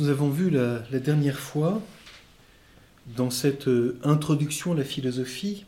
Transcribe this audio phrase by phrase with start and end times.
[0.00, 1.82] nous avons vu la, dernière fois
[3.16, 5.64] dans cette euh, introduction à la philosophie.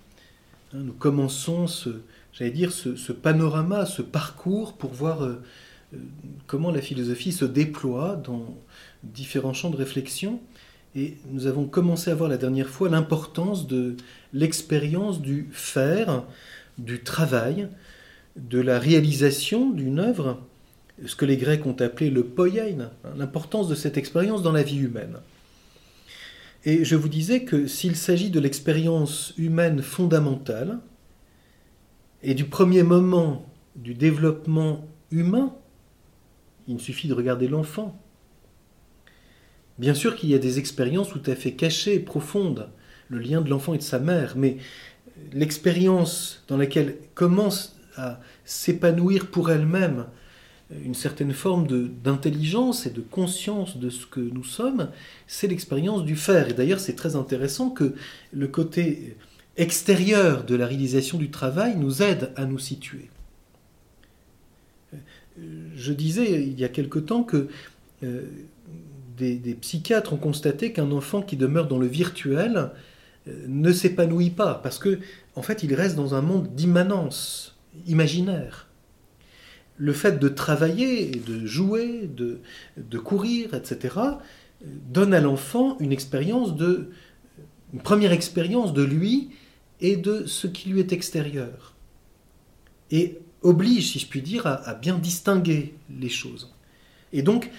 [0.73, 1.91] Hein, nous commençons ce,
[2.33, 5.43] j'allais dire, ce, panorama, ce parcours pour voir euh,
[5.95, 5.99] euh,
[6.47, 8.57] comment la philosophie se déploie dans
[9.03, 10.41] différents champs de réflexion.
[10.95, 13.97] Et nous avons commencé à voir la dernière fois l'importance de
[14.33, 16.25] l'expérience du faire,
[16.79, 17.69] du travail,
[18.37, 20.41] de la réalisation d'une œuvre
[21.07, 24.63] ce que les Grecs ont appelé le poiein, hein, l'importance de cette expérience dans la
[24.63, 25.19] vie humaine.
[26.65, 30.79] Et je vous disais que s'il s'agit de l'expérience humaine fondamentale
[32.23, 35.55] et du premier moment du développement humain,
[36.69, 37.99] il suffit de regarder l'enfant.
[39.79, 42.69] Bien sûr qu'il y a des expériences tout à fait cachées, profondes,
[43.09, 44.59] le lien de l'enfant et de sa mère, mais
[45.33, 50.07] l'expérience dans laquelle commence à s'épanouir pour elle-même
[50.85, 51.67] une certaine forme
[52.03, 54.91] d'intelligence et de conscience de ce que nous sommes,
[55.27, 56.49] c'est l'expérience du faire.
[56.49, 57.95] Et d'ailleurs, c'est très intéressant que
[58.33, 59.17] le côté
[59.57, 63.11] extérieur de la réalisation du travail nous aide à nous situer.
[65.75, 67.49] Je disais il y a quelque temps que
[68.03, 68.23] euh,
[69.17, 72.71] des, des, psychiatres ont constaté qu'un enfant qui demeure dans le virtuel
[73.27, 74.99] euh, ne s'épanouit pas parce que
[75.37, 78.70] en fait il reste dans un monde d'immanence imaginaire
[79.81, 83.97] le fait de travailler, de jouer, de, courir, etc.,
[84.63, 86.53] donne à l'enfant une expérience
[87.73, 89.31] une première expérience de lui
[89.81, 91.75] et de ce qui lui est extérieur.
[92.91, 96.53] Et oblige, si je puis dire, à bien distinguer les choses.
[97.15, 97.51] Et donc,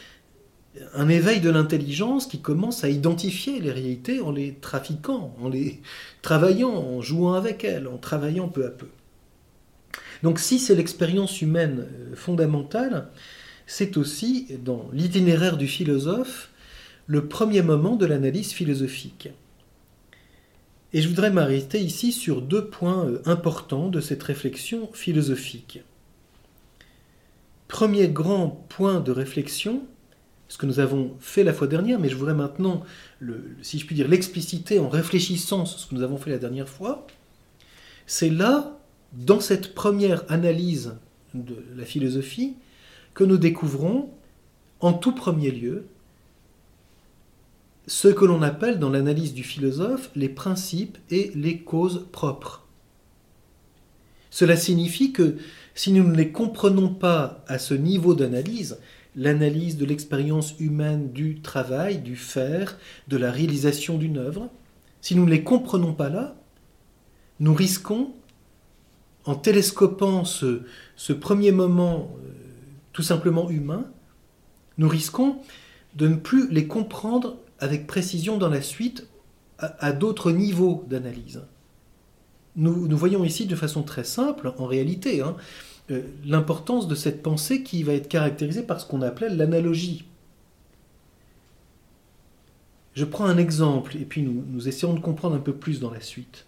[0.93, 5.81] un éveil de l'intelligence qui commence à identifier les réalités en les trafiquant, en les
[6.21, 8.87] travaillant, en jouant avec elles, en travaillant peu à peu.
[10.23, 13.07] Donc si c'est l'expérience humaine euh, fondamentale,
[13.65, 16.49] c'est aussi, dans l'itinéraire du philosophe,
[17.07, 19.29] le premier moment de l'analyse philosophique.
[20.93, 25.81] Et je voudrais m'arrêter ici sur deux points euh, importants de cette réflexion philosophique.
[27.67, 29.83] Premier grand point de réflexion,
[30.49, 32.83] ce que nous avons fait la fois dernière, mais je voudrais maintenant,
[33.61, 36.67] si je puis dire, l'expliciter en réfléchissant sur ce que nous avons fait la dernière
[36.67, 37.07] fois,
[38.05, 38.80] c'est là
[39.13, 40.95] dans cette première analyse
[41.33, 42.55] de la philosophie
[43.13, 44.09] que nous découvrons
[44.79, 45.85] en tout premier lieu
[47.87, 52.67] ce que l'on appelle dans l'analyse du philosophe les principes et les causes propres.
[54.29, 55.35] Cela signifie que
[55.75, 58.79] si nous ne les comprenons pas à ce niveau d'analyse,
[59.15, 62.77] l'analyse de l'expérience humaine du travail, du faire,
[63.09, 64.49] de la réalisation d'une œuvre,
[65.01, 66.35] si nous ne les comprenons pas là,
[67.39, 68.13] nous risquons
[69.25, 72.31] en télescopant ce, premier moment euh,
[72.93, 73.85] tout simplement humain,
[74.77, 75.37] nous risquons
[75.95, 79.07] de ne plus les comprendre avec précision dans la suite
[79.59, 81.43] à, d'autres niveaux d'analyse.
[82.55, 85.35] Nous, voyons ici de façon très simple, en réalité, hein,
[85.91, 90.05] euh, l'importance de cette pensée qui va être caractérisée par ce qu'on appelait l'analogie.
[92.95, 95.91] Je prends un exemple et puis nous, nous essayons de comprendre un peu plus dans
[95.91, 96.45] la suite.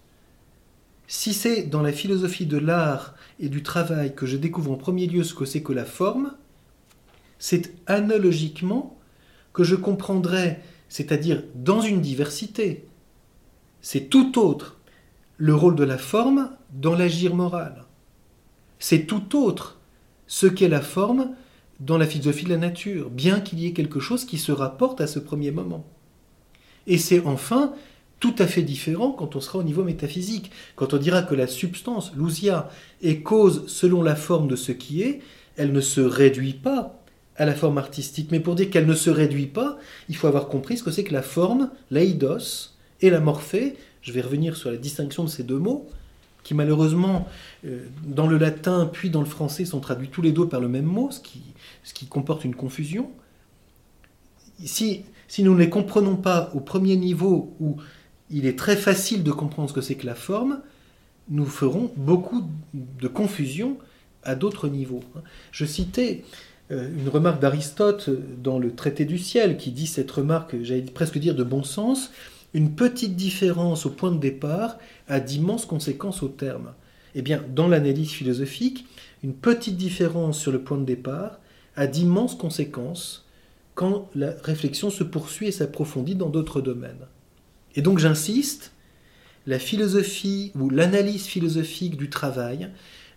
[1.16, 5.06] Si c'est dans la philosophie de l'art et du travail que je découvre en premier
[5.06, 6.34] lieu ce que c'est que la forme,
[7.38, 8.98] c'est analogiquement
[9.54, 10.60] que je comprendrai,
[10.90, 12.88] c'est-à-dire dans une diversité,
[13.80, 14.80] c'est tout autre
[15.38, 17.86] le rôle de la forme dans l'agir moral.
[18.80, 19.80] C'est tout autre
[20.26, 21.36] ce qu'est la forme
[21.80, 25.00] dans la philosophie de la nature, bien qu'il y ait quelque chose qui se rapporte
[25.00, 25.86] à ce premier moment.
[26.88, 27.76] Et c'est enfin
[28.24, 30.50] tout à fait différent quand on sera au niveau métaphysique.
[30.78, 32.70] Quand on dira que la substance, l'ousia,
[33.02, 35.20] est cause selon la forme de ce qui est,
[35.58, 37.04] elle ne se réduit pas
[37.36, 38.30] à la forme artistique.
[38.32, 39.78] Mais pour dire qu'elle ne se réduit pas,
[40.08, 42.72] il faut avoir compris ce que c'est que la forme, l'aïdos
[43.02, 43.76] et la morphée.
[44.02, 45.90] Je vais revenir sur la distinction de ces deux mots,
[46.44, 47.28] qui malheureusement,
[47.66, 50.70] euh, dans le latin puis dans le français, sont traduits tous les deux par le
[50.70, 51.42] même mot, ce qui,
[51.84, 53.12] ce qui comporte une confusion.
[54.64, 57.76] Si, si nous ne les comprenons pas au premier niveau où
[58.34, 60.60] il est très facile de comprendre ce que c'est que la forme,
[61.30, 62.44] nous ferons beaucoup
[62.74, 63.78] de confusion
[64.24, 65.04] à d'autres niveaux.
[65.52, 66.24] Je citais
[66.72, 68.10] euh, une remarque d'Aristote
[68.42, 72.12] dans le traité du ciel qui dit cette remarque, j'allais presque dire de bon sens,
[72.54, 74.78] une petite différence au point de départ
[75.08, 76.74] a d'immenses conséquences au terme.
[77.16, 78.86] Eh bien, dans l'analyse philosophique,
[79.24, 81.40] une petite différence sur le point de départ
[81.76, 83.26] a d'immenses conséquences
[83.76, 87.08] quand la réflexion se poursuit et s'approfondit dans d'autres domaines.
[87.76, 88.72] Et donc j'insiste,
[89.46, 92.70] la philosophie ou l'analyse philosophique du travail,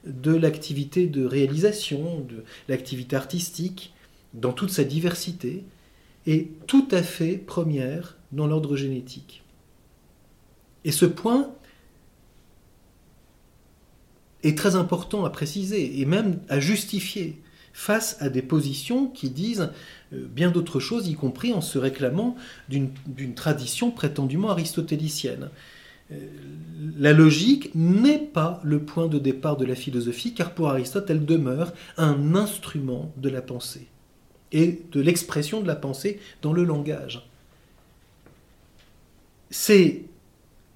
[0.04, 3.92] de l'activité de réalisation, de l'activité artistique,
[4.34, 5.64] dans toute sa diversité,
[6.26, 9.42] est tout à fait première dans l'ordre génétique.
[10.84, 11.50] Et ce point
[14.42, 17.40] est très important à préciser et même à justifier
[17.76, 19.68] face à des positions qui disent
[20.14, 22.34] euh, bien d'autres choses, y compris en se réclamant
[22.70, 25.50] d'une tradition prétendument aristotélicienne.
[26.10, 26.16] Euh,
[26.98, 31.26] la logique n'est pas le point de départ de la philosophie, car pour Aristote, elle
[31.26, 33.88] demeure un instrument de la pensée
[34.52, 37.28] et de l'expression de la pensée dans le langage.
[39.50, 40.04] C'est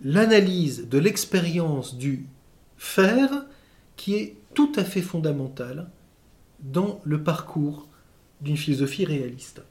[0.05, 2.26] l'analyse de l'expérience du
[2.76, 3.46] faire
[3.96, 5.88] qui est tout à fait fondamentale
[6.62, 7.88] dans le parcours
[8.40, 9.62] d'une philosophie réaliste.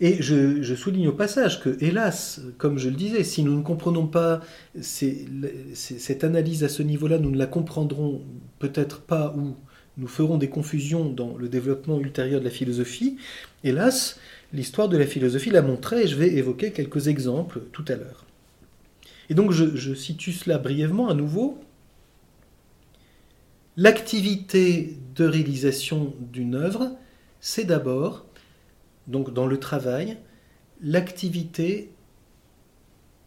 [0.00, 4.06] Et je, souligne au passage que, hélas, comme je le disais, si nous ne comprenons
[4.06, 4.42] pas
[4.80, 8.20] cette analyse à ce niveau-là, nous ne la comprendrons
[8.58, 9.56] peut-être pas ou
[9.96, 13.16] nous ferons des confusions dans le développement ultérieur de la philosophie.
[13.64, 14.20] Hélas,
[14.52, 18.26] l'histoire de la philosophie l'a montré et je vais évoquer quelques exemples tout à l'heure.
[19.30, 21.58] Et donc je, je situe cela brièvement à nouveau.
[23.76, 26.96] L'activité de réalisation d'une œuvre,
[27.40, 28.24] c'est d'abord
[29.06, 30.18] donc dans le travail,
[30.80, 31.92] l'activité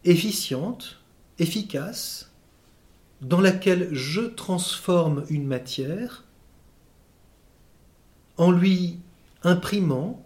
[0.04, 1.02] efficiente,
[1.38, 2.32] efficace,
[3.20, 6.24] dans laquelle je transforme une matière
[8.36, 8.98] en lui
[9.42, 10.24] imprimant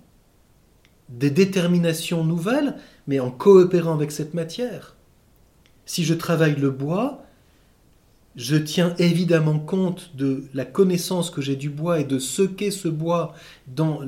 [1.09, 4.97] des déterminations nouvelles, mais en coopérant avec cette matière.
[5.87, 7.24] Si je travaille le bois,
[8.37, 12.71] je tiens évidemment compte de la connaissance que j'ai du bois et de ce qu'est
[12.71, 13.35] ce bois
[13.69, 14.01] dans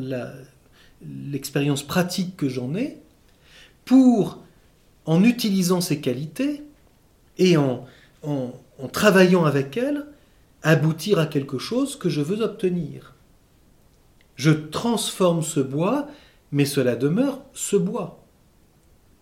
[1.03, 2.99] l'expérience pratique que j'en ai,
[3.85, 4.39] pour,
[5.05, 6.65] en utilisant ces qualités
[7.39, 7.87] et en,
[8.25, 8.53] en,
[8.93, 10.05] travaillant avec elles,
[10.63, 13.15] aboutir à quelque chose que je veux obtenir.
[14.35, 16.09] Je transforme ce bois,
[16.51, 18.26] mais cela demeure ce bois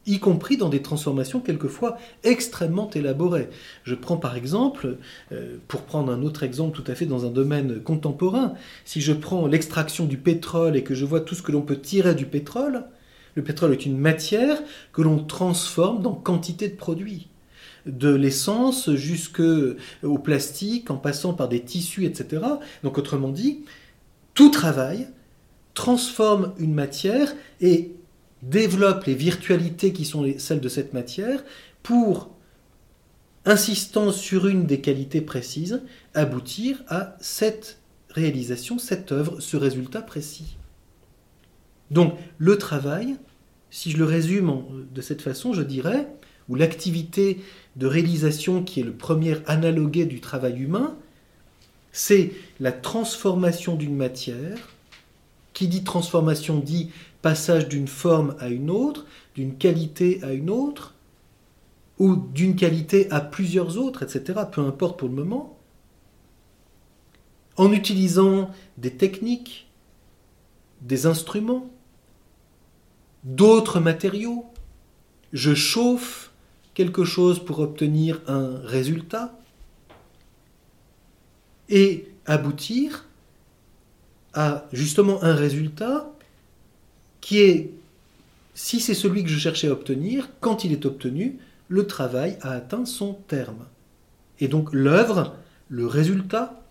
[0.07, 3.49] y compris dans des transformations quelquefois extrêmement élaborées.
[3.85, 4.99] Je prends par exemple,
[5.33, 8.55] euh, pour prendre un autre exemple tout à fait dans un domaine contemporain,
[8.85, 11.79] si je prends l'extraction du pétrole et que je vois tout ce que l'on peut
[11.79, 12.85] tirer du pétrole,
[13.35, 14.63] le pétrole est une matière
[14.93, 17.29] que l'on transforme dans quantité de produits
[17.87, 22.43] de l'essence jusqu'au plastique, en passant par des tissus, etc.
[22.83, 23.65] Donc autrement dit,
[24.33, 25.09] tout travail
[25.75, 27.93] transforme une matière et
[28.49, 31.43] développe les virtualités qui sont celles de cette matière
[31.83, 32.31] pour,
[33.45, 35.83] insistant sur une des qualités précises,
[36.15, 37.79] aboutir à cette
[38.11, 40.57] réalisation, cette œuvre, ce résultat précis.
[41.91, 43.17] Donc le travail,
[43.71, 46.09] si je le résume de cette façon, je dirais,
[46.49, 47.41] ou l'activité
[47.77, 50.97] de réalisation qui est le premier analogué du travail humain,
[51.93, 54.71] c'est la transformation d'une matière.
[55.53, 56.91] Qui dit transformation dit
[57.25, 60.93] passage d'une forme à une autre, d'une qualité à une autre,
[61.99, 65.59] ou d'une qualité à plusieurs autres, etc., peu importe pour le moment,
[67.57, 69.71] en utilisant des techniques,
[70.83, 71.71] des instruments,
[73.23, 74.45] d'autres matériaux.
[75.33, 76.31] Je chauffe
[76.75, 79.35] quelque chose pour obtenir un résultat
[81.71, 83.09] et aboutir
[84.35, 86.14] à justement un résultat
[87.25, 87.73] qui est,
[88.53, 91.39] si c'est celui que je cherchais à obtenir, quand il est obtenu,
[91.69, 93.65] le travail a atteint son terme.
[94.41, 95.35] Et donc l'œuvre,
[95.71, 96.63] le résultat,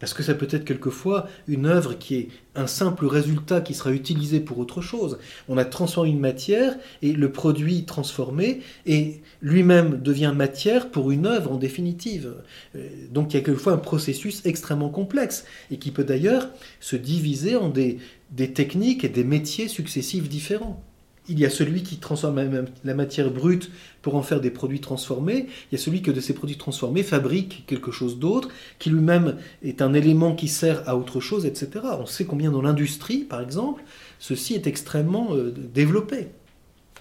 [0.00, 3.92] parce que ça peut être quelquefois une œuvre qui est un simple résultat qui sera
[3.92, 5.18] utilisé pour autre chose.
[5.48, 11.26] On a transformé une matière et le produit transformé et lui-même devient matière pour une
[11.26, 12.34] œuvre en définitive.
[12.76, 16.48] Euh, donc il y a quelquefois un processus extrêmement complexe et qui peut d'ailleurs
[16.80, 17.98] se diviser en des,
[18.30, 20.82] des techniques et des métiers successifs différents.
[21.28, 23.70] Il y a celui qui transforme la matière brute
[24.00, 25.46] pour en faire des produits transformés.
[25.70, 29.36] Il y a celui que de ces produits transformés fabrique quelque chose d'autre, qui lui-même
[29.62, 31.84] est un élément qui sert à autre chose, etc.
[32.00, 33.82] On sait combien dans l'industrie, par exemple,
[34.18, 36.28] ceci est extrêmement euh, développé.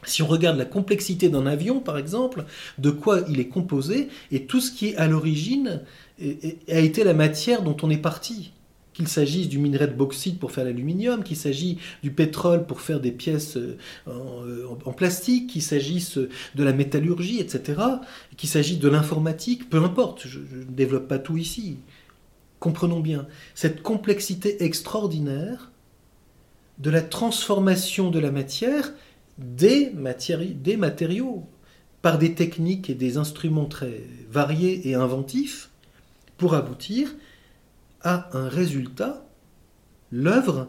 [0.03, 2.45] Si on regarde la complexité d'un avion, par exemple,
[2.77, 5.81] de quoi il est composé, et tout ce qui est à l'origine
[6.19, 8.51] a été la matière dont on est parti
[8.97, 12.99] qu'il s'agisse du minerai de bauxite pour faire l'aluminium, qu'il s'agisse du pétrole pour faire
[12.99, 13.77] des pièces euh,
[14.07, 17.79] euh, en, plastique, qu'il s'agisse de la métallurgie, etc.,
[18.37, 21.77] qu'il s'agisse de l'informatique, peu importe, je, ne développe pas tout ici.
[22.59, 25.71] Comprenons bien cette complexité extraordinaire
[26.79, 28.93] de la transformation de la matière
[29.37, 31.47] des matériaux
[32.01, 34.01] par des techniques et des instruments très
[34.31, 35.69] variés et inventifs
[36.37, 37.13] pour aboutir
[38.01, 39.25] à un résultat,
[40.11, 40.67] l'œuvre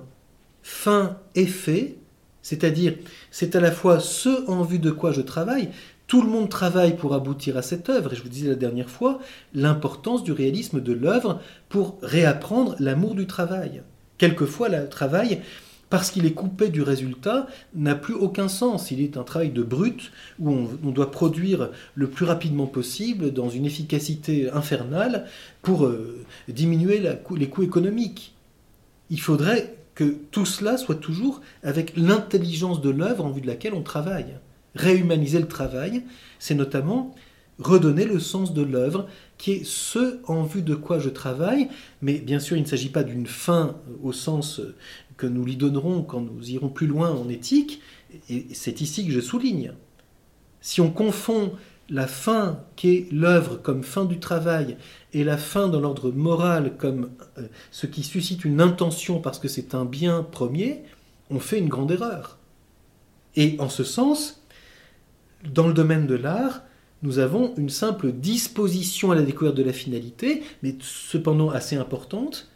[0.62, 1.96] fin-effet,
[2.42, 2.94] c'est-à-dire
[3.30, 5.70] c'est à la fois ce en vue de quoi je travaille,
[6.06, 8.88] tout le monde travaille pour aboutir à cette œuvre, et je vous disais la dernière
[8.88, 9.20] fois,
[9.54, 13.82] l'importance du réalisme de l'œuvre pour réapprendre l'amour du travail.
[14.16, 15.42] Quelquefois, le travail,
[15.90, 18.90] parce qu'il est coupé du résultat, n'a plus aucun sens.
[18.90, 20.50] Il est un travail de brut où
[20.84, 25.26] on, doit produire le plus rapidement possible dans une efficacité infernale
[25.62, 27.02] pour euh, diminuer
[27.36, 28.34] les coûts économiques.
[29.10, 33.74] Il faudrait que tout cela soit toujours avec l'intelligence de l'œuvre en vue de laquelle
[33.74, 34.34] on travaille.
[34.74, 36.02] Réhumaniser le travail,
[36.38, 37.14] c'est notamment
[37.58, 41.68] redonner le sens de l'œuvre, qui est ce en vue de quoi je travaille,
[42.02, 44.60] mais bien sûr il ne s'agit pas d'une fin au sens
[45.18, 47.82] que nous lui donnerons quand nous irons plus loin en éthique,
[48.30, 49.72] et c'est ici que je souligne.
[50.62, 51.52] Si on confond
[51.90, 54.76] la fin qu'est l'œuvre comme fin du travail
[55.12, 59.48] et la fin dans l'ordre moral comme euh, ce qui suscite une intention parce que
[59.48, 60.82] c'est un bien premier,
[61.30, 62.38] on fait une grande erreur.
[63.36, 64.42] Et en ce sens,
[65.44, 66.62] dans le domaine de l'art,
[67.02, 72.50] nous avons une simple disposition à la découverte de la finalité, mais cependant assez importante.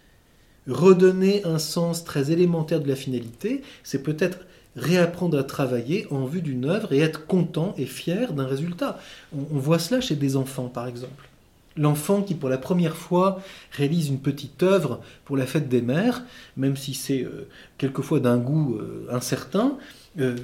[0.69, 4.39] Redonner un sens très élémentaire de la finalité, c'est peut-être
[4.77, 8.99] réapprendre à travailler en vue d'une œuvre et être content et fier d'un résultat.
[9.35, 11.29] On, voit cela chez des enfants, par exemple.
[11.77, 16.25] L'enfant qui, pour la première fois, réalise une petite œuvre pour la fête des mères,
[16.57, 19.79] même si c'est euh, quelquefois d'un goût euh, incertain,
[20.21, 20.37] euh,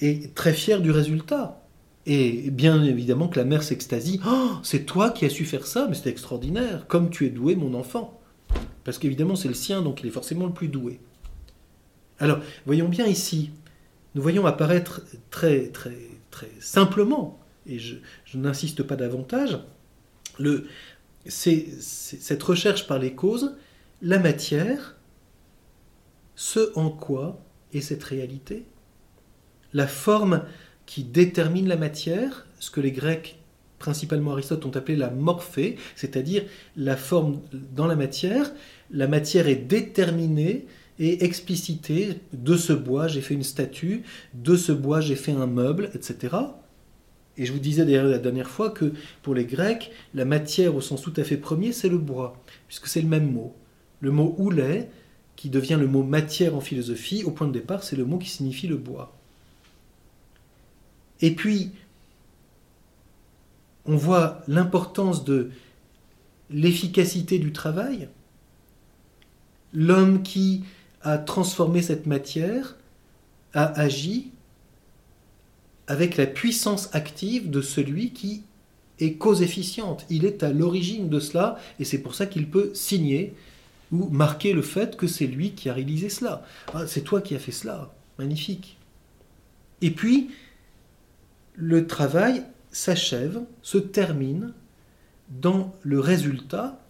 [0.00, 1.60] est très fier du résultat.
[2.06, 4.20] Et bien évidemment que la mère s'extasie.
[4.26, 6.86] Oh, c'est toi qui as su faire ça, mais c'est extraordinaire.
[6.86, 8.20] Comme tu es doué, mon enfant.
[8.84, 11.00] Parce qu'évidemment, c'est le sien, donc il est forcément le plus doué.
[12.18, 13.50] Alors, voyons bien ici,
[14.14, 15.96] nous voyons apparaître très, très,
[16.30, 17.96] très simplement, et je,
[18.34, 19.58] n'insiste pas davantage,
[21.26, 23.56] cette recherche par les causes,
[24.02, 24.96] la matière,
[26.36, 27.40] ce en quoi
[27.72, 28.64] est cette réalité,
[29.72, 30.42] la forme
[30.86, 33.38] qui détermine la matière, ce que les Grecs,
[33.84, 37.40] principalement Aristote, ont appelé la morphée, c'est-à-dire la forme
[37.76, 38.50] dans la matière.
[38.90, 40.64] La matière est déterminée
[40.98, 42.20] et explicitée.
[42.32, 46.34] De ce bois, j'ai fait une statue, de ce bois, j'ai fait un meuble, etc.
[47.36, 50.80] Et je vous disais d'ailleurs la dernière fois que pour les Grecs, la matière au
[50.80, 53.54] sens tout à fait premier, c'est le bois, puisque c'est le même mot.
[54.00, 54.88] Le mot oulet,
[55.36, 58.30] qui devient le mot matière en philosophie, au point de départ, c'est le mot qui
[58.30, 59.14] signifie le bois.
[61.20, 61.72] Et puis,
[63.86, 65.50] on voit l'importance de
[66.50, 68.08] l'efficacité du travail.
[69.72, 70.64] L'homme qui
[71.02, 72.76] a transformé cette matière
[73.52, 74.30] a agi
[75.86, 78.42] avec la puissance active de celui qui
[79.00, 80.06] est cause efficiente.
[80.08, 83.34] Il est à l'origine de cela et c'est pour ça qu'il peut signer
[83.92, 86.44] ou marquer le fait que c'est lui qui a réalisé cela.
[86.72, 87.92] Ah, c'est toi qui as fait cela.
[88.18, 88.78] Magnifique.
[89.82, 90.30] Et puis,
[91.56, 94.52] le travail s'achève, se termine
[95.30, 96.80] dans le résultat.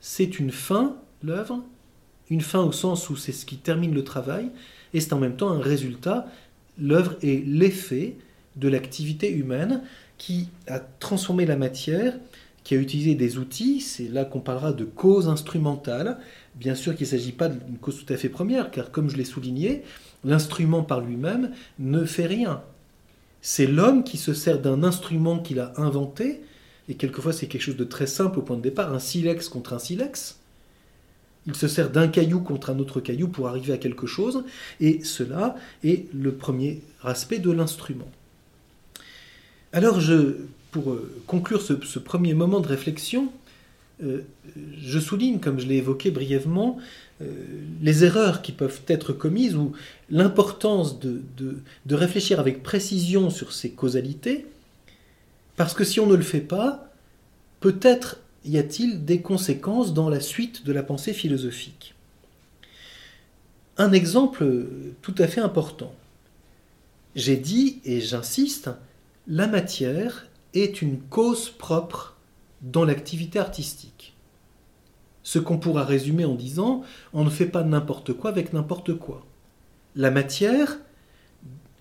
[0.00, 1.62] C'est une fin, l'œuvre,
[2.30, 4.50] une fin au sens où c'est ce qui termine le travail,
[4.94, 6.26] et c'est en même temps un résultat.
[6.78, 8.16] L'œuvre est l'effet
[8.56, 9.82] de l'activité humaine
[10.16, 12.14] qui a transformé la matière,
[12.64, 16.18] qui a utilisé des outils, c'est là qu'on parlera de cause instrumentale.
[16.54, 19.16] Bien sûr qu'il ne s'agit pas d'une cause tout à fait première, car comme je
[19.16, 19.82] l'ai souligné,
[20.24, 22.62] l'instrument par lui-même ne fait rien.
[23.42, 26.40] C'est l'homme qui se sert d'un instrument qu'il a inventé,
[26.88, 29.72] et quelquefois c'est quelque chose de très simple au point de départ, un silex contre
[29.72, 30.38] un silex.
[31.46, 34.44] Il se sert d'un caillou contre un autre caillou pour arriver à quelque chose,
[34.80, 38.08] et cela est le premier aspect de l'instrument.
[39.72, 40.36] Alors, je,
[40.70, 43.32] pour euh, conclure ce, premier moment de réflexion,
[44.02, 44.22] euh,
[44.78, 46.78] je souligne, comme je l'ai évoqué brièvement,
[47.20, 47.26] euh,
[47.80, 49.72] les erreurs qui peuvent être commises ou
[50.10, 54.46] l'importance de, de, réfléchir avec précision sur ces causalités,
[55.56, 56.92] parce que si on ne le fait pas,
[57.60, 61.94] peut-être y a-t-il des conséquences dans la suite de la pensée philosophique.
[63.78, 64.66] Un exemple
[65.00, 65.94] tout à fait important.
[67.14, 68.70] J'ai dit, et j'insiste,
[69.28, 72.11] la matière est une cause propre
[72.62, 74.16] dans l'activité artistique.
[75.22, 79.26] Ce qu'on pourra résumer en disant on ne fait pas n'importe quoi avec n'importe quoi.
[79.94, 80.78] La matière,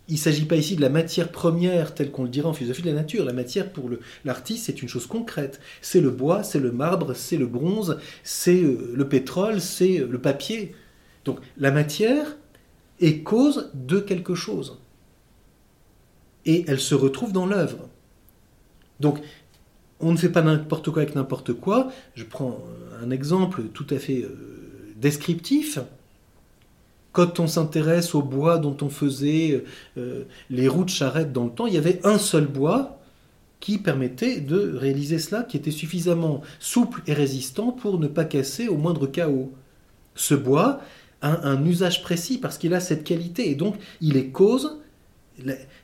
[0.08, 2.82] il ne s'agit pas ici de la matière première telle qu'on le dirait en philosophie
[2.82, 3.24] de la nature.
[3.24, 3.90] La matière pour
[4.26, 5.60] l'artiste, c'est une chose concrète.
[5.82, 10.08] C'est le bois, c'est le marbre, c'est le bronze, c'est euh, le pétrole, c'est euh,
[10.08, 10.76] le papier.
[11.24, 12.36] Donc la matière
[13.00, 14.82] est cause de quelque chose.
[16.46, 17.88] Et elle se retrouve dans l'œuvre.
[19.00, 19.20] Donc
[20.02, 21.92] on ne fait pas n'importe quoi avec n'importe quoi.
[22.16, 22.60] Je prends
[23.04, 25.80] un exemple tout à fait euh, descriptif.
[27.12, 29.64] quand on s'intéresse au bois dont on faisait
[29.98, 33.00] euh, les roues de charrette dans le temps, il y avait un seul bois
[33.60, 38.68] qui permettait de réaliser cela, qui était suffisamment souple et résistant pour ne pas casser
[38.68, 39.52] au moindre chaos.
[40.16, 40.82] Ce bois
[41.22, 44.80] a un usage précis parce qu'il a cette qualité et donc il est cause,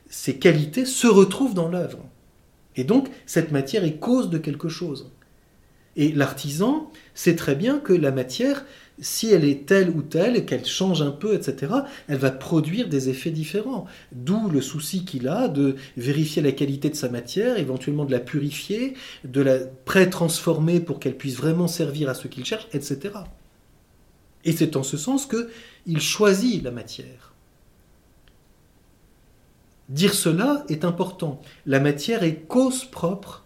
[0.08, 1.98] ces qualités se retrouvent dans l'œuvre.
[2.78, 5.10] Et donc cette matière est cause de quelque chose.
[5.96, 8.64] Et l'artisan sait très bien que la matière,
[9.00, 11.72] si elle est telle ou telle, qu'elle change un peu, etc.,
[12.06, 13.84] elle va produire des effets différents.
[14.12, 18.20] D'où le souci qu'il a de vérifier la qualité de sa matière, éventuellement de la
[18.20, 18.94] purifier,
[19.24, 23.14] de la pré-transformer pour qu'elle puisse vraiment servir à ce qu'il cherche, etc.
[24.44, 27.27] Et c'est en ce sens qu'il choisit la matière.
[29.88, 31.40] Dire cela est important.
[31.64, 33.44] La matière est cause propre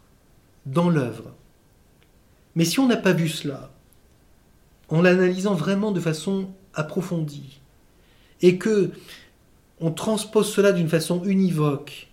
[0.66, 1.34] dans l'œuvre.
[2.54, 3.70] Mais si on n'a pas vu cela,
[4.88, 7.61] en l'analysant vraiment de façon approfondie,
[8.42, 8.90] et que
[9.80, 12.08] on transpose cela d'une façon univoque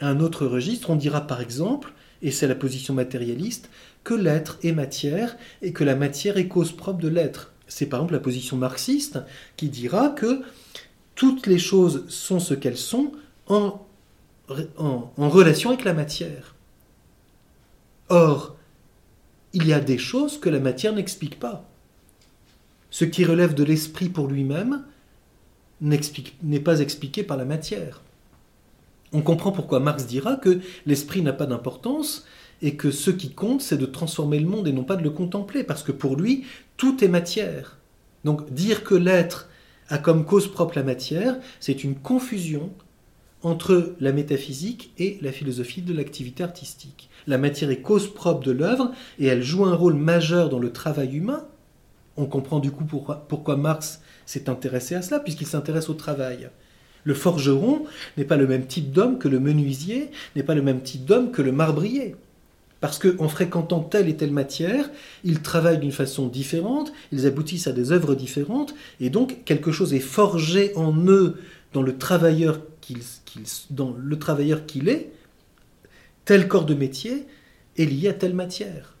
[0.00, 3.68] à un autre registre, on dira par exemple, et c'est la position matérialiste,
[4.04, 7.52] que l'être est matière et que la matière est cause propre de l'être.
[7.68, 9.18] C'est par exemple la position marxiste
[9.56, 10.42] qui dira que
[11.14, 13.12] toutes les choses sont ce qu'elles sont
[13.48, 13.86] en,
[15.16, 16.54] relation avec la matière.
[18.08, 18.56] Or,
[19.52, 21.64] il y a des choses que la matière n'explique pas.
[22.90, 24.84] Ce qui relève de l'esprit pour lui-même
[25.80, 28.02] n'est pas expliqué par la matière.
[29.12, 32.24] On comprend pourquoi Marx dira que l'esprit n'a pas d'importance
[32.62, 35.10] et que ce qui compte, c'est de transformer le monde et non pas de le
[35.10, 36.44] contempler, parce que pour lui,
[36.76, 37.78] tout est matière.
[38.24, 39.48] Donc dire que l'être
[39.88, 42.70] a comme cause propre la matière, c'est une confusion
[43.42, 47.08] entre la métaphysique et la philosophie de l'activité artistique.
[47.26, 50.72] La matière est cause propre de l'œuvre et elle joue un rôle majeur dans le
[50.72, 51.44] travail humain.
[52.16, 56.50] On comprend du coup pourquoi, Marx s'est intéressé à cela, puisqu'il s'intéresse au travail.
[57.04, 57.84] Le forgeron
[58.16, 61.32] n'est pas le même type d'homme que le menuisier, n'est pas le même type d'homme
[61.32, 62.14] que le marbrier.
[62.80, 64.90] Parce qu'en fréquentant telle et telle matière,
[65.24, 69.94] ils travaillent d'une façon différente, ils aboutissent à des œuvres différentes, et donc quelque chose
[69.94, 71.36] est forgé en eux
[71.72, 72.98] dans le travailleur qu'il
[74.88, 75.12] est,
[76.24, 77.26] tel corps de métier
[77.76, 78.96] est lié à telle matière.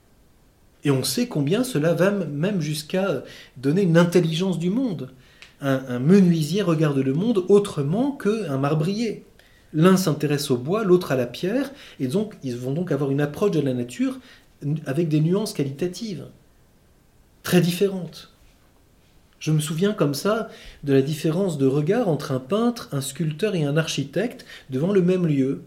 [0.84, 3.22] Et on sait combien cela va même jusqu'à
[3.56, 5.10] donner une intelligence du monde.
[5.60, 9.24] Un, menuisier regarde le monde autrement qu'un marbrier.
[9.72, 13.20] L'un s'intéresse au bois, l'autre à la pierre, et donc ils vont donc avoir une
[13.20, 14.18] approche de la nature
[14.86, 16.26] avec des nuances qualitatives
[17.44, 18.31] très différentes.
[19.42, 20.48] Je me souviens comme ça
[20.84, 25.02] de la différence de regard entre un peintre, un sculpteur et un architecte devant le
[25.02, 25.62] même lieu.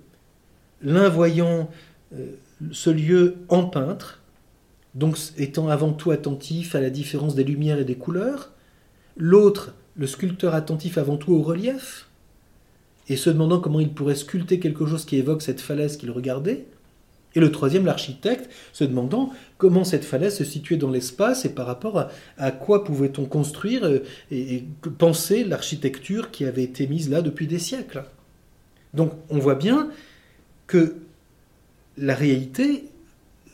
[0.81, 1.69] L'un voyant
[2.13, 2.27] euh,
[2.71, 4.21] ce lieu en peintre,
[4.93, 8.53] donc étant avant tout attentif à la différence des lumières et des couleurs,
[9.17, 12.07] l'autre, le sculpteur attentif avant tout au relief,
[13.09, 16.65] et se demandant comment il pourrait sculpter quelque chose qui évoque cette falaise qu'il regardait,
[17.35, 21.67] et le troisième, l'architecte, se demandant comment cette falaise se situait dans l'espace et par
[21.67, 24.63] rapport à, quoi pouvait-on construire euh, et,
[24.97, 28.05] penser l'architecture qui avait été mise là depuis des siècles.
[28.93, 29.89] Donc on voit bien
[30.67, 30.95] que
[31.97, 32.85] la réalité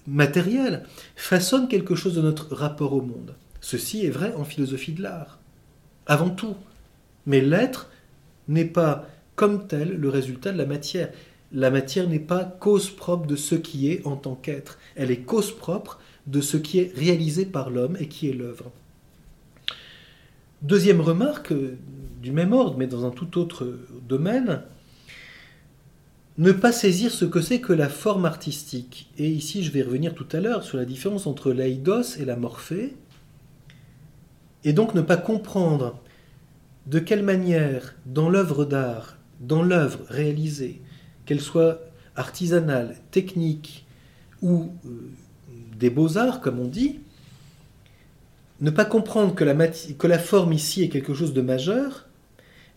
[0.08, 0.84] matérielle
[1.16, 3.36] façonne quelque chose de notre rapport au monde.
[3.62, 5.40] Ceci est vrai en philosophie de l'art,
[6.06, 6.56] avant tout.
[7.28, 7.90] Mais l'être
[8.48, 11.10] n'est pas comme tel le résultat de la matière
[11.54, 15.22] la matière n'est pas cause propre de ce qui est en tant qu'être, elle est
[15.22, 18.72] cause propre de ce qui est réalisé par l'homme et qui est l'œuvre.
[20.62, 21.54] Deuxième remarque,
[22.22, 24.62] du même ordre, mais dans un tout autre domaine,
[26.38, 29.12] ne pas saisir ce que c'est que la forme artistique.
[29.18, 32.36] Et ici, je vais revenir tout à l'heure sur la différence entre l'aïdos et la
[32.36, 32.96] morphée,
[34.64, 36.00] et donc ne pas comprendre
[36.86, 40.82] de quelle manière, dans l'œuvre d'art, dans l'œuvre réalisée,
[41.32, 41.80] qu'elle soit
[42.18, 43.86] artisanale, technique
[44.42, 44.90] ou euh,
[45.80, 47.00] des beaux-arts, comme on dit,
[48.60, 49.46] ne pas comprendre que
[50.08, 52.10] la, forme ici est quelque chose de majeur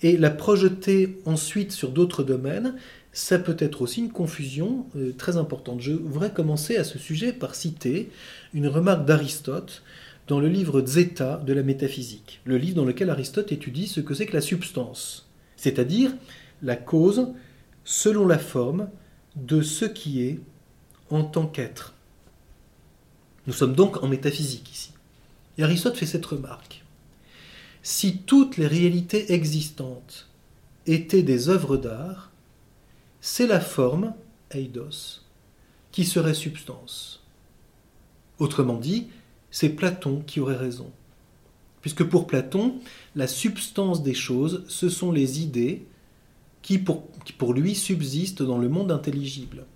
[0.03, 2.77] et la projeter ensuite sur d'autres domaines,
[3.13, 5.81] ça peut être aussi une confusion euh, très importante.
[5.81, 8.11] Je voudrais commencer à ce sujet par citer
[8.53, 9.83] une remarque d'Aristote
[10.29, 14.15] dans le livre Zeta de la métaphysique, le livre dans lequel Aristote étudie ce que
[14.15, 16.13] c'est que la substance, c'est-à-dire
[16.63, 17.35] la cause
[17.85, 18.89] selon la forme
[19.37, 20.41] de ce qui est
[21.11, 21.95] en tant qu'être.
[23.47, 24.93] Nous sommes donc en métaphysique ici.
[25.59, 26.83] Et Aristote fait cette remarque.
[27.83, 30.29] Si toutes les réalités existantes
[30.87, 32.31] étaient des œuvres d'art,
[33.21, 34.15] c'est la forme,
[34.51, 35.21] eidos,
[35.93, 37.23] qui serait substance.
[38.39, 39.09] Autrement dit,
[39.51, 40.91] c'est Platon qui aurait raison.
[41.83, 42.81] Puisque pour Platon,
[43.15, 45.87] la substance des choses, ce sont les idées
[46.65, 49.67] qui pour, lui subsistent dans le monde intelligible.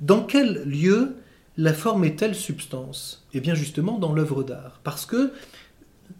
[0.00, 1.16] Dans quel lieu
[1.56, 3.26] la forme est-elle substance?
[3.34, 4.80] Eh bien justement dans l'œuvre d'art.
[4.84, 5.32] Parce que,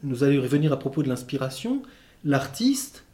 [0.02, 1.82] nous allons revenir à propos de l'inspiration,
[2.24, 3.04] l'artiste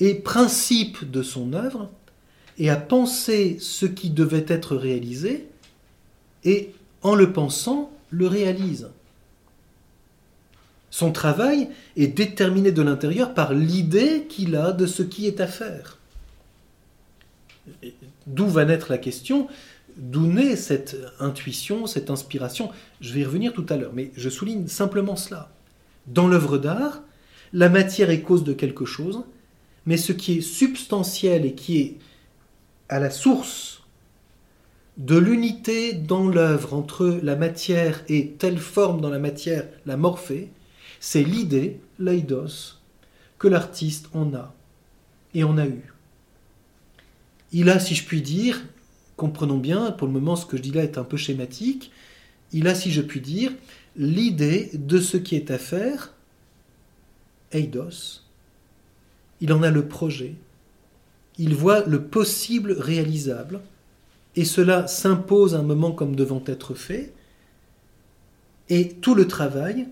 [0.00, 1.90] est principe de son œuvre
[2.56, 5.46] et a pensé ce qui devait être réalisé
[6.42, 8.88] et en le pensant, le réalise.
[10.90, 15.46] Son travail est déterminé de l'intérieur par l'idée qu'il a de ce qui est à
[15.46, 15.98] faire.
[18.26, 19.48] D'où va naître la question,
[19.96, 22.70] d'où naît cette intuition, cette inspiration?
[23.00, 25.50] Je vais y revenir tout à l'heure, mais je souligne simplement cela.
[26.06, 27.02] Dans l'œuvre d'art,
[27.52, 29.22] la matière est cause de quelque chose,
[29.84, 31.96] mais ce qui est substantiel et qui est
[32.88, 33.82] à la source
[34.96, 40.50] de l'unité dans l'œuvre entre la matière et telle forme dans la matière, la morphée,
[41.00, 42.78] c'est l'idée, l'aidos,
[43.38, 44.54] que l'artiste en a.
[45.34, 45.92] Et en a eu.
[47.52, 48.62] Il a, si je puis dire,
[49.16, 51.90] comprenons bien, pour le moment ce que je dis là est un peu schématique,
[52.52, 53.52] il a, si je puis dire,
[53.96, 56.14] l'idée de ce qui est à faire,
[57.52, 58.22] eidos,
[59.40, 60.34] il en a le projet,
[61.36, 63.60] il voit le possible réalisable,
[64.34, 67.12] et cela s'impose un moment comme devant être fait,
[68.68, 69.88] et tout le travail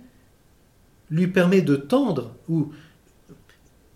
[1.10, 2.72] lui permet de tendre, ou,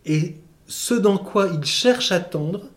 [0.06, 2.68] et ce dans quoi il cherche à tendre,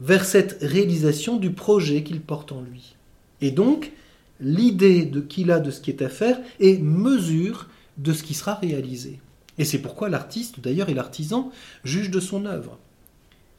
[0.00, 2.94] vers cette réalisation du projet qu'il porte en lui.
[3.40, 3.92] Et donc,
[4.40, 8.54] l'idée qu'il a de ce qui est à faire est mesure de ce qui sera
[8.54, 9.18] réalisé.
[9.58, 11.50] Et c'est pourquoi l'artiste, d'ailleurs, et l'artisan
[11.82, 12.78] juge de son œuvre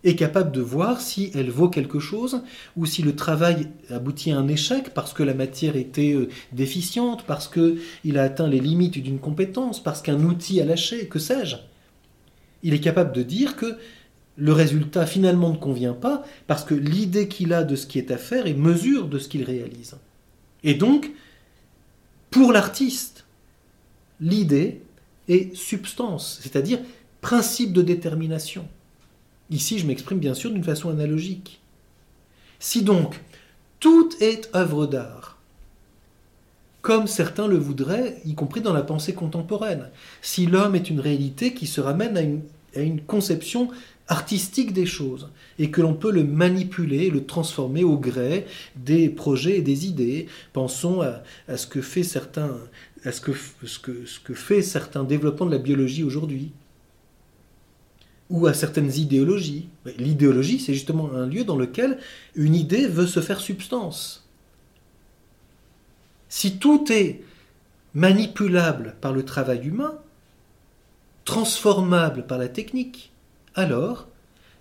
[0.04, 2.42] est capable de voir si elle vaut quelque chose
[2.78, 7.24] ou si le travail aboutit à un échec parce que la matière était euh, déficiente,
[7.26, 11.58] parce qu'il a atteint les limites d'une compétence, parce qu'un outil a lâché, que sais-je.
[12.64, 13.78] Il est capable de dire que
[14.38, 18.12] le résultat finalement ne convient pas parce que l'idée qu'il a de ce qui est
[18.12, 19.96] à faire est mesure de ce qu'il réalise.
[20.64, 21.12] Et donc,
[22.30, 23.26] pour l'artiste,
[24.22, 24.82] l'idée
[25.28, 26.80] est substance, c'est-à-dire
[27.22, 28.66] principe de détermination.
[29.50, 31.60] Ici, je m'exprime bien sûr d'une façon analogique.
[32.60, 33.20] Si donc
[33.80, 35.38] tout est œuvre d'art,
[36.82, 39.90] comme certains le voudraient, y compris dans la pensée contemporaine,
[40.22, 42.22] si l'homme est une réalité qui se ramène à
[42.82, 43.70] une, conception
[44.08, 49.58] artistique des choses et que l'on peut le manipuler, le transformer au gré des projets
[49.58, 50.28] et des idées.
[50.54, 52.56] Pensons à, ce que fait certains,
[53.06, 56.52] à ce que fait certains développements de la biologie aujourd'hui
[58.30, 59.70] ou à certaines idéologies.
[59.98, 61.98] L'idéologie, c'est justement un lieu dans lequel
[62.36, 64.28] une idée veut se faire substance.
[66.30, 67.24] Si tout est
[67.96, 69.96] manipulable par le travail humain,
[71.26, 73.12] transformable par la technique,
[73.56, 74.08] alors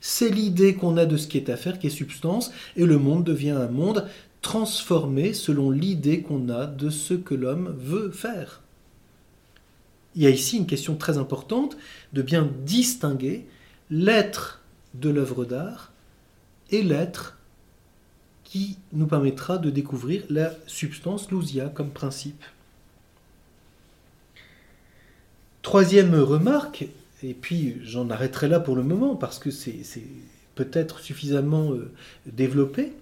[0.01, 2.99] c'est l'idée qu'on a de ce qui est à faire qui est substance, et le
[2.99, 4.07] monde devient un monde
[4.41, 8.63] transformé selon l'idée qu'on a de ce que l'homme veut faire.
[10.15, 11.77] Il y a ici une question très importante
[12.13, 13.47] de bien distinguer
[13.91, 14.61] l'être
[14.95, 15.93] de l'œuvre d'art
[16.71, 17.39] et l'être
[18.45, 22.43] qui nous permettra de découvrir la substance lousia comme principe.
[25.63, 26.87] Troisième remarque,
[27.23, 29.83] et puis j'en arrêterai là pour le moment parce que c'est
[30.55, 31.91] peut-être suffisamment euh,
[32.27, 32.93] développé.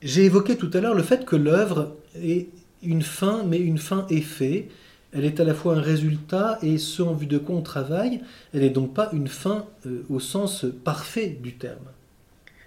[0.00, 2.48] J'ai évoqué tout à l'heure le fait que l'œuvre est
[2.82, 4.68] une fin, mais une fin effet.
[5.12, 8.22] Elle est à la fois un résultat et ce en vue de quoi on travaille.
[8.54, 11.90] Elle n'est donc pas une fin euh, au sens parfait du terme.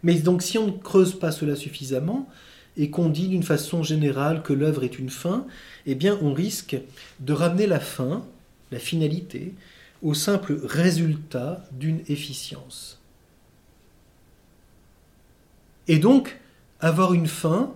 [0.04, 2.30] Mais donc si on ne creuse pas cela suffisamment
[2.78, 5.48] et qu'on dit d'une façon générale que l'œuvre est une fin,
[5.86, 6.78] eh bien on risque
[7.20, 8.24] de ramener la fin
[8.72, 9.54] la finalité,
[10.02, 13.00] au simple résultat d'une efficience.
[15.88, 16.40] Et donc,
[16.80, 17.74] avoir une fin,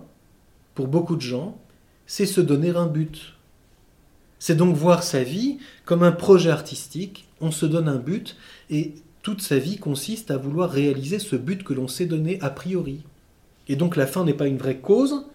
[0.74, 1.58] pour beaucoup de gens,
[2.06, 3.34] c'est se donner un but.
[4.40, 8.36] C'est donc voir sa vie comme un projet artistique, on se donne un but,
[8.70, 12.50] et toute sa vie consiste à vouloir réaliser ce but que l'on s'est donné a
[12.50, 13.04] priori.
[13.68, 15.26] Et donc la fin n'est pas une vraie cause,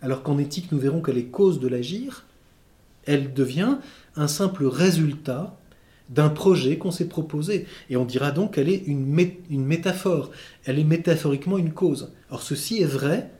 [0.00, 2.24] alors qu'en éthique nous verrons qu'elle est cause de l'agir,
[3.04, 3.76] elle devient
[4.16, 5.56] un simple résultat
[6.08, 7.66] d'un projet qu'on s'est proposé.
[7.90, 9.04] Et on dira donc qu'elle est une,
[9.50, 10.30] métaphore,
[10.64, 12.12] elle est métaphoriquement une cause.
[12.30, 13.30] Or ceci est vrai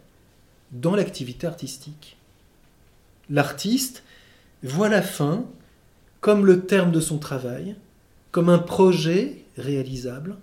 [0.70, 2.16] dans l'activité artistique.
[3.30, 4.02] L'artiste
[4.62, 5.44] voit la fin
[6.20, 7.74] comme le terme de son travail,
[8.30, 10.36] comme un projet réalisable,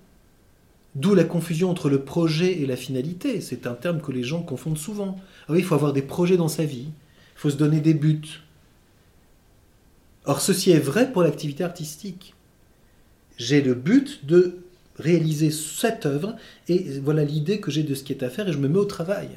[0.95, 3.41] d'où la confusion entre le projet et la finalité.
[3.41, 5.17] C'est un terme que les gens confondent souvent.
[5.47, 8.41] Ah il faut avoir des projets dans sa vie, il faut se donner des buts.
[10.25, 12.35] Or, ceci est vrai pour l'activité artistique.
[13.37, 14.57] J'ai le but de
[14.97, 16.35] réaliser cette œuvre,
[16.67, 18.79] et voilà l'idée que j'ai de ce qui est à faire, et je me mets
[18.79, 19.29] au travail.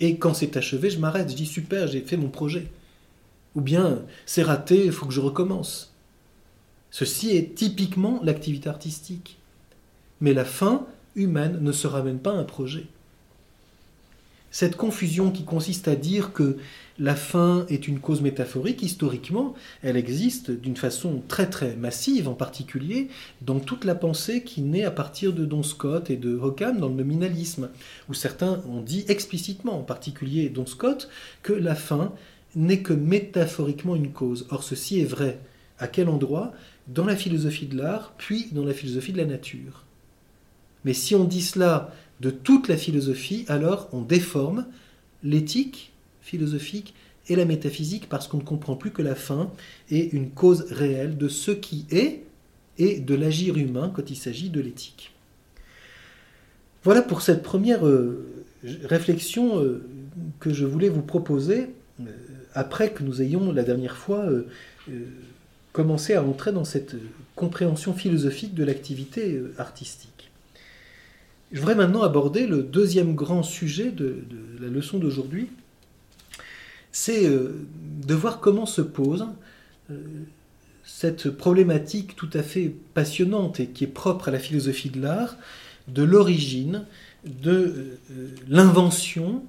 [0.00, 2.68] Et quand c'est achevé, je m'arrête, je dis super, j'ai fait mon projet.
[3.54, 5.94] Ou bien c'est raté, il faut que je recommence.
[6.90, 9.38] Ceci est typiquement l'activité artistique.
[10.20, 12.86] Mais la fin humaine ne se ramène pas à un projet.
[14.50, 16.56] Cette confusion qui consiste à dire que
[16.98, 22.34] la fin est une cause métaphorique, historiquement, elle existe d'une façon très très massive, en
[22.34, 23.08] particulier
[23.42, 26.88] dans toute la pensée qui naît à partir de Don Scott et de Rockham dans
[26.88, 27.68] le nominalisme,
[28.08, 31.08] où certains ont dit explicitement, en particulier Don Scott,
[31.42, 32.12] que la fin
[32.54, 34.46] n'est que métaphoriquement une cause.
[34.50, 35.38] Or ceci est vrai.
[35.78, 36.52] À quel endroit?
[36.88, 39.84] Dans la philosophie de l'art, puis dans la philosophie de la nature.
[40.84, 44.66] Mais si on dit cela de toute la philosophie, alors on déforme
[45.22, 46.94] l'éthique philosophique
[47.28, 49.50] et la métaphysique parce qu'on ne comprend plus que la fin
[49.90, 52.24] est une cause réelle de ce qui est
[52.78, 55.12] et de l'agir humain quand il s'agit de l'éthique.
[56.84, 58.44] Voilà pour cette première euh,
[58.84, 59.82] réflexion euh,
[60.40, 61.70] que je voulais vous proposer
[62.54, 64.26] après que nous ayons la dernière fois
[65.72, 66.96] commencé à entrer dans cette
[67.36, 70.30] compréhension philosophique de l'activité artistique.
[71.52, 74.24] Je voudrais maintenant aborder le deuxième grand sujet de
[74.60, 75.48] la leçon d'aujourd'hui,
[76.92, 77.54] c'est euh,
[78.06, 79.26] de voir comment se pose
[79.90, 79.94] euh,
[80.84, 85.36] cette problématique tout à fait passionnante et qui est propre à la philosophie de l'art,
[85.86, 86.84] de l'origine,
[87.24, 87.50] de
[88.10, 89.44] euh, l'invention,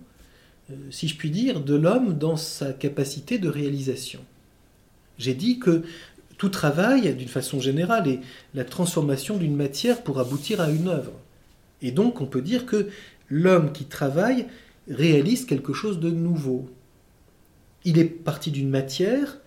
[0.92, 4.20] si je puis dire, de l'homme dans sa capacité de réalisation.
[5.18, 5.84] J'ai dit que
[6.38, 8.20] tout travail, d'une façon générale, est
[8.54, 11.12] la transformation d'une matière pour aboutir à une œuvre.
[11.82, 12.88] Et donc on peut dire que
[13.30, 14.46] l'homme qui travaille
[14.90, 16.70] réalise quelque chose de nouveau,
[17.86, 19.40] il est parti d'une matière,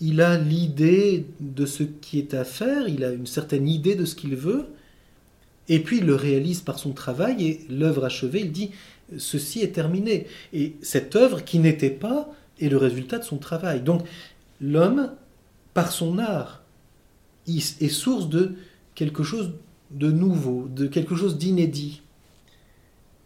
[0.00, 4.04] il a l'idée de ce qui est à faire, il a une certaine idée de
[4.04, 4.66] ce qu'il veut,
[5.68, 8.70] et puis il le réalise par son travail, et l'œuvre achevée, il dit,
[9.16, 10.26] ceci est terminé.
[10.52, 12.28] Et cette œuvre qui n'était pas
[12.60, 13.80] est le résultat de son travail.
[13.80, 14.02] Donc
[14.60, 15.12] l'homme,
[15.74, 16.62] par son art,
[17.46, 18.54] est source de
[18.94, 19.52] quelque chose
[19.90, 22.02] de nouveau, de quelque chose d'inédit.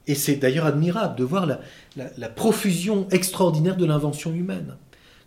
[0.07, 1.47] Et c'est d'ailleurs admirable de voir
[1.97, 4.77] la, profusion extraordinaire de l'invention humaine,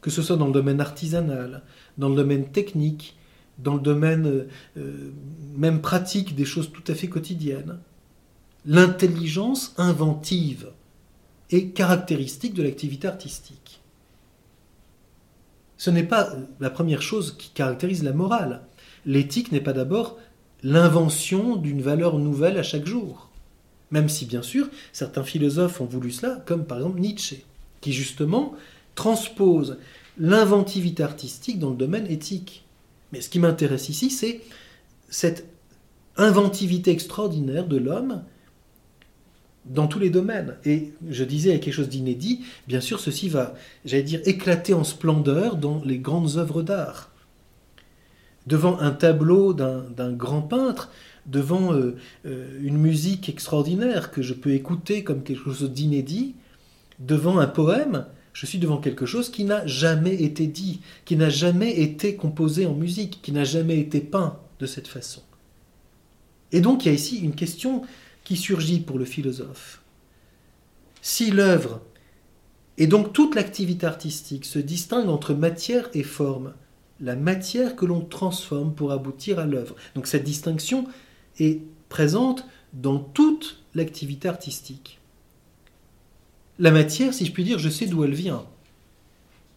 [0.02, 1.64] que ce soit dans le domaine artisanal,
[1.98, 3.18] dans le domaine technique,
[3.58, 5.12] dans le domaine euh, euh,
[5.56, 7.80] même pratique des choses tout à fait quotidiennes.
[8.66, 10.72] L'intelligence inventive
[11.52, 13.82] est caractéristique de l'activité artistique.
[15.78, 18.62] Ce n'est pas la première chose qui caractérise la morale.
[19.06, 20.18] L'éthique n'est pas d'abord
[20.64, 23.30] l'invention d'une valeur nouvelle à chaque jour.
[23.92, 27.44] Même si, bien sûr, certains philosophes ont voulu cela, comme par exemple Nietzsche,
[27.82, 28.56] qui justement
[28.96, 29.78] transpose
[30.18, 32.66] l'inventivité artistique dans le domaine éthique.
[33.12, 34.42] Mais ce qui m'intéresse ici, c'est
[35.10, 35.46] cette
[36.18, 38.24] inventivité extraordinaire de l'homme
[39.66, 40.56] dans tous les domaines.
[40.66, 45.58] Et je disais, quelque chose d'inédit, bien sûr, ceci va, j'allais dire, éclater en splendeur
[45.58, 47.12] dans les grandes œuvres d'art.
[48.48, 50.92] Devant un tableau d'un grand peintre,
[51.26, 51.96] devant euh,
[52.28, 56.36] euh, une musique extraordinaire que je peux écouter comme quelque chose d'inédit,
[57.00, 61.30] devant un poème, je suis devant quelque chose qui n'a jamais été dit, qui n'a
[61.30, 65.22] jamais été composé en musique, qui n'a jamais été peint de cette façon.
[66.52, 67.82] Et donc il y a ici une question
[68.26, 69.82] qui surgit pour le philosophe.
[71.02, 71.82] Si l'œuvre,
[72.78, 76.54] et donc toute l'activité artistique, se distingue entre matière et forme,
[77.00, 79.76] la matière que l'on transforme pour aboutir à l'œuvre.
[79.96, 80.86] Donc cette distinction,
[81.40, 85.00] est présente dans toute l'activité artistique.
[86.60, 88.46] La matière, si je puis dire, je sais d'où elle vient.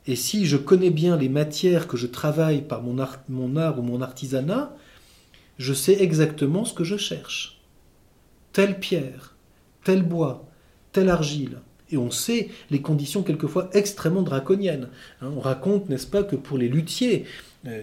[0.06, 3.78] Et si je connais bien les matières que je travaille par mon art, mon art
[3.78, 4.74] ou mon artisanat,
[5.58, 7.57] je sais exactement ce que je cherche.
[8.58, 9.36] Telle pierre,
[9.84, 10.44] tel bois,
[10.90, 11.58] telle argile.
[11.92, 14.88] Et on sait les conditions quelquefois extrêmement draconiennes.
[15.22, 17.24] Hein, on raconte, n'est-ce pas, que pour les luthiers,
[17.68, 17.82] euh,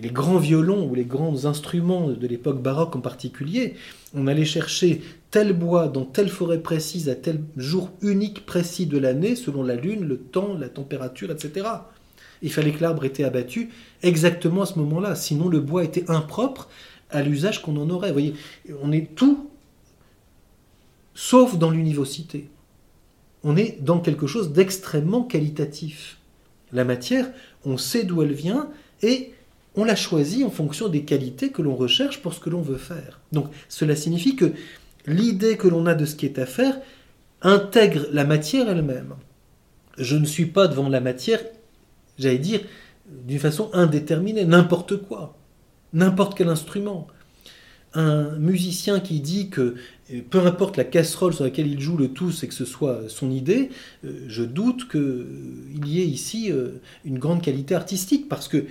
[0.00, 3.74] les grands violons ou les grands instruments de l'époque baroque en particulier,
[4.14, 8.96] on allait chercher tel bois dans telle forêt précise à tel jour unique précis de
[8.96, 11.66] l'année, selon la lune, le temps, la température, etc.
[12.40, 13.68] Il fallait que l'arbre était abattu
[14.02, 16.70] exactement à ce moment-là, sinon le bois était impropre
[17.10, 18.08] à l'usage qu'on en aurait.
[18.08, 18.34] Vous voyez,
[18.82, 19.50] on est tout
[21.14, 22.50] sauf dans l'univocité.
[23.42, 26.18] On est dans quelque chose d'extrêmement qualitatif.
[26.72, 27.30] La matière,
[27.64, 28.70] on sait d'où elle vient
[29.02, 29.32] et
[29.76, 32.78] on l'a choisie en fonction des qualités que l'on recherche pour ce que l'on veut
[32.78, 33.20] faire.
[33.32, 34.52] Donc cela signifie que
[35.06, 36.80] l'idée que l'on a de ce qui est à faire
[37.42, 39.14] intègre la matière elle-même.
[39.98, 41.40] Je ne suis pas devant la matière,
[42.18, 42.60] j'allais dire,
[43.06, 45.36] d'une façon indéterminée, n'importe quoi,
[45.92, 47.06] n'importe quel instrument.
[47.94, 49.76] Un musicien qui dit que
[50.30, 53.30] peu importe la casserole sur laquelle il joue le tout, c'est que ce soit son
[53.30, 53.70] idée,
[54.04, 58.66] euh, je doute qu'il euh, y ait ici euh, une grande qualité artistique, parce que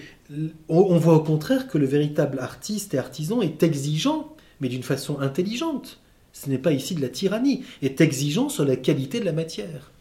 [0.68, 5.20] on voit au contraire que le véritable artiste et artisan est exigeant, mais d'une façon
[5.20, 6.00] intelligente.
[6.34, 9.92] Ce n'est pas ici de la tyrannie, est exigeant sur la qualité de la matière.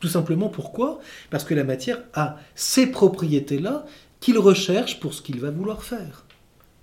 [0.00, 1.00] Tout simplement pourquoi?
[1.30, 3.86] Parce que la matière a ces propriétés-là
[4.20, 6.24] qu'il recherche pour ce qu'il va vouloir faire.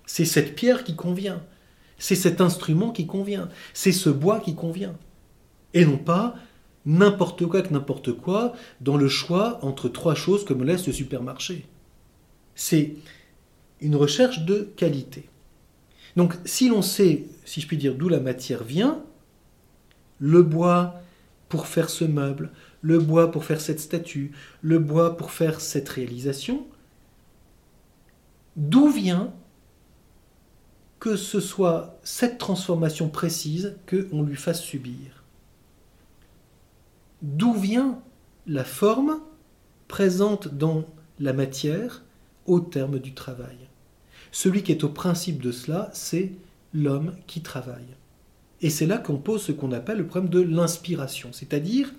[0.06, 1.42] C'est cette pierre qui convient.
[1.98, 4.94] C'est cet instrument qui convient, c'est ce bois qui convient.
[5.74, 6.34] Et non pas
[6.84, 10.92] n'importe quoi que n'importe quoi dans le choix entre trois choses que me laisse le
[10.92, 11.66] supermarché.
[12.54, 12.94] C'est
[13.80, 15.28] une recherche de qualité.
[16.16, 19.02] Donc si l'on sait, si je puis dire, d'où la matière vient,
[20.18, 20.94] le bois
[21.48, 24.32] pour faire ce meuble, le bois pour faire cette statue,
[24.62, 26.66] le bois pour faire cette réalisation,
[28.56, 29.32] d'où vient
[31.06, 35.22] que ce soit cette transformation précise qu'on lui fasse subir.
[37.22, 38.00] D'où vient
[38.48, 39.20] la forme
[39.86, 40.84] présente dans
[41.20, 42.02] la matière
[42.46, 43.56] au terme du travail?
[44.32, 46.32] Celui qui est au principe de cela, c'est
[46.74, 47.94] l'homme qui travaille.
[48.60, 51.94] Et c'est là qu'on pose ce qu'on appelle le problème de l'inspiration, c'est-à-dire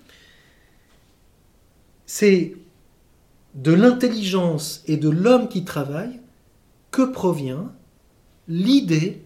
[2.04, 2.56] c'est
[3.54, 6.20] de l'intelligence et de l'homme qui travaille
[6.90, 7.72] que provient
[8.48, 9.22] l'idée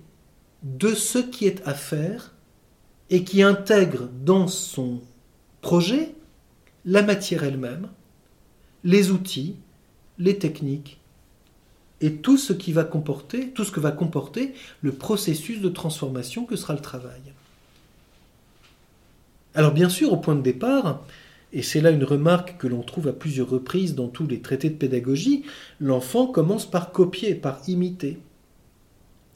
[0.62, 2.34] de ce qui est à faire
[3.10, 5.00] et qui intègre dans son
[5.60, 6.14] projet
[6.84, 7.88] la matière elle-même,
[8.84, 9.56] les outils,
[10.18, 10.98] les techniques
[12.00, 16.44] et tout ce qui va comporter, tout ce que va comporter le processus de transformation
[16.44, 17.20] que sera le travail.
[19.54, 21.04] Alors bien sûr, au point de départ,
[21.52, 24.70] et c'est là une remarque que l'on trouve à plusieurs reprises dans tous les traités
[24.70, 25.44] de pédagogie,
[25.78, 28.18] l'enfant commence par copier, par imiter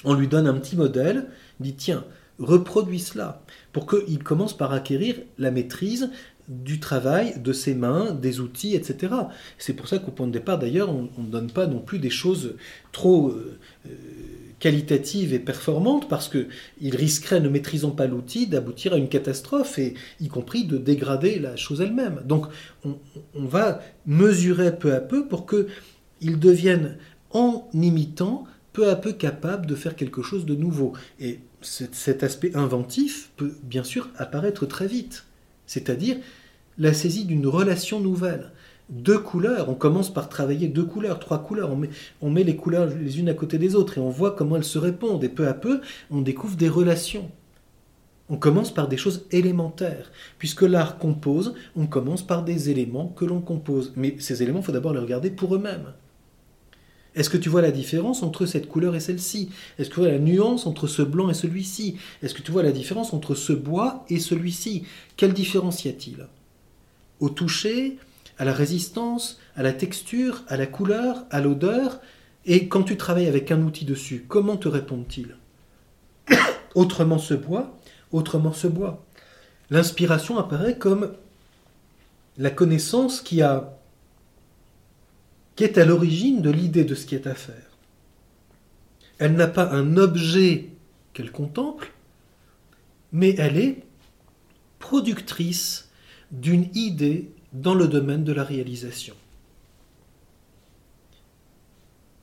[0.05, 1.27] on lui donne un petit modèle,
[1.61, 2.05] dit tiens,
[2.39, 6.11] reproduis cela, pour qu'il commence par acquérir la maîtrise
[6.49, 9.15] du travail, de ses mains, des outils, etc.
[9.59, 12.11] C'est pour ça qu'au point de départ, d'ailleurs, on ne donne pas non plus des
[12.11, 12.55] choses
[12.93, 13.91] trop euh, euh,
[14.61, 19.95] qualitatives et performantes, parce qu'il risquerait, ne maîtrisant pas l'outil, d'aboutir à une catastrophe, et
[20.21, 22.23] y compris de dégrader la chose elle-même.
[22.25, 22.47] Donc
[22.85, 22.97] on,
[23.35, 26.97] on, va mesurer peu à peu pour qu'il devienne,
[27.33, 28.45] en imitant,
[28.77, 30.93] peu à peu capable de faire quelque chose de nouveau.
[31.19, 35.25] Et cet aspect inventif peut bien sûr apparaître très vite,
[35.67, 36.19] c'est-à-dire
[36.77, 38.53] la saisie d'une relation nouvelle.
[38.91, 41.75] Deux couleurs, on commence par travailler deux couleurs, trois couleurs,
[42.21, 44.63] on met, les couleurs les unes à côté des autres et on voit comment elles
[44.65, 45.25] se répondent.
[45.25, 47.31] Et peu à peu, on découvre des relations.
[48.29, 50.13] On commence par des choses élémentaires.
[50.39, 53.95] Puisque l'art compose, on commence par des éléments que l'on compose.
[53.97, 55.95] Mais ces éléments, il faut d'abord les regarder pour eux-mêmes.
[57.17, 59.51] Est-ce que tu vois la différence entre cette couleur et celle-ci?
[59.79, 61.97] Est-ce que tu vois la nuance entre ce blanc et celui-ci?
[62.23, 64.85] Est-ce que tu vois la différence entre ce bois et celui-ci?
[65.17, 66.27] Quelle différence y a-t-il?
[67.21, 67.97] Au toucher,
[68.39, 72.01] à la résistance, à la texture, à la couleur, à l'odeur?
[72.45, 75.37] Et quand tu travailles avec un outil dessus, comment te répondent-ils?
[76.75, 77.79] Autrement ce bois,
[78.13, 79.03] autrement ce bois.
[79.71, 81.13] L'inspiration apparaît comme
[82.37, 83.76] la connaissance qui a
[85.57, 87.77] qui est à l'origine de l'idée de ce qui est à faire.
[89.19, 90.69] Elle n'a pas un objet
[91.15, 91.93] qu'elle contemple,
[93.13, 93.83] mais elle est
[94.79, 95.89] productrice
[96.31, 99.15] d'une idée dans le domaine de la réalisation.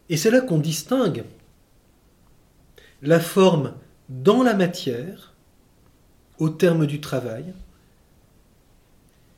[0.10, 1.24] Et c'est là qu'on distingue
[3.02, 3.74] la forme
[4.10, 5.34] dans la matière,
[6.38, 7.54] au terme du travail,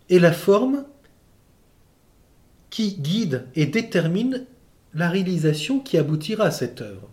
[0.09, 0.86] et la forme
[2.76, 4.45] qui guide et détermine
[4.93, 7.09] la réalisation qui aboutira à cette œuvre.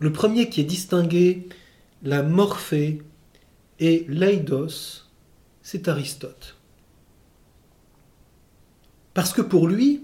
[0.00, 1.48] Le premier qui est distingué,
[2.02, 3.00] la morphée
[3.80, 5.06] et l'eidos,
[5.62, 6.56] c'est Aristote.
[9.14, 10.02] Parce que pour lui,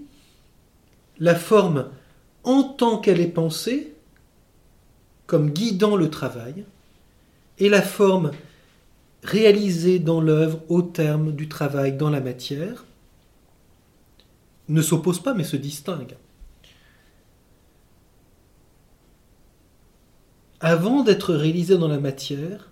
[1.19, 1.91] la forme
[2.43, 3.93] en tant qu'elle est pensée,
[5.27, 6.65] comme guidant le travail,
[7.59, 8.31] et la forme
[9.21, 12.85] réalisée dans l'œuvre au terme du travail dans la matière,
[14.69, 16.15] ne s'oppose pas mais se distingue.
[20.59, 22.71] Avant d'être réalisé dans la matière,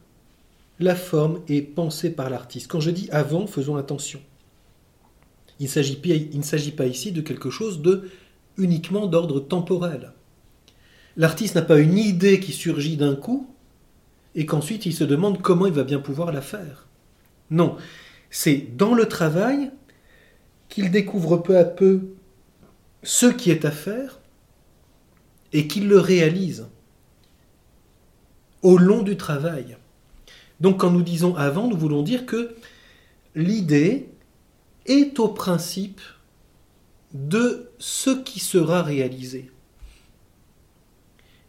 [0.79, 2.67] la forme est pensée par l'artiste.
[2.67, 4.19] Quand je dis avant, faisons attention.
[5.59, 8.09] Il ne s'agit pas ici de quelque chose de
[8.57, 10.13] uniquement d'ordre temporel.
[11.15, 13.47] L'artiste n'a pas une idée qui surgit d'un coup
[14.35, 16.87] et qu'ensuite il se demande comment il va bien pouvoir la faire.
[17.51, 17.77] Non,
[18.31, 19.69] c'est dans le travail
[20.73, 22.01] qu'il découvre peu à peu
[23.03, 24.19] ce qui est à faire
[25.51, 26.65] et qu'il le réalise
[28.63, 29.77] au long du travail.
[30.61, 32.55] Donc quand nous disons avant, nous voulons dire que
[33.35, 34.09] l'idée
[34.87, 36.01] est au principe
[37.13, 39.51] de ce qui sera réalisé.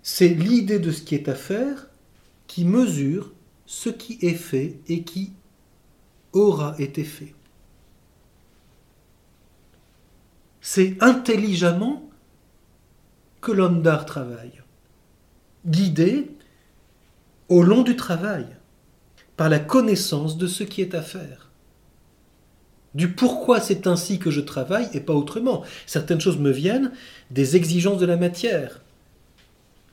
[0.02, 1.88] C'est l'idée de ce qui est à faire
[2.46, 3.32] qui mesure
[3.64, 5.32] ce qui est fait et qui
[6.34, 7.34] aura été fait.
[10.66, 12.08] C'est intelligemment
[13.42, 14.62] que l'homme d'art travaille,
[15.66, 16.30] guidé
[17.50, 18.46] au long du travail
[19.36, 21.50] par la connaissance de ce qui est à faire.
[22.94, 25.64] Du pourquoi c'est ainsi que je travaille et pas autrement.
[25.84, 26.92] Certaines choses me viennent
[27.30, 28.80] des exigences de la matière.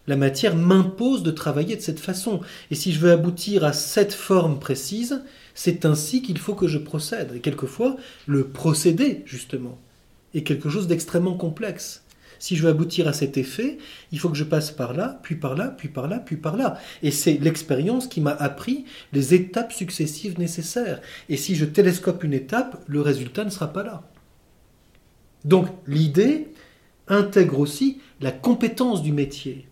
[0.08, 2.40] La matière m'impose de travailler de cette façon.
[2.72, 5.22] Et si je veux aboutir à cette forme précise,
[5.54, 7.34] c'est ainsi qu'il faut que je procède.
[7.36, 9.78] Et quelquefois, le procédé, justement,
[10.34, 12.04] est quelque chose d'extrêmement complexe.
[12.40, 13.78] Si je veux aboutir à cet effet,
[14.12, 16.58] il faut que je passe par là, puis par là, puis par là, puis par
[16.58, 16.80] là.
[17.04, 21.02] Et c'est l'expérience qui m'a appris les étapes successives nécessaires.
[21.30, 24.10] Et si je télescope une étape, le résultat ne sera pas là.
[25.46, 26.48] Donc l'idée
[27.08, 29.68] intègre aussi la compétence du métier,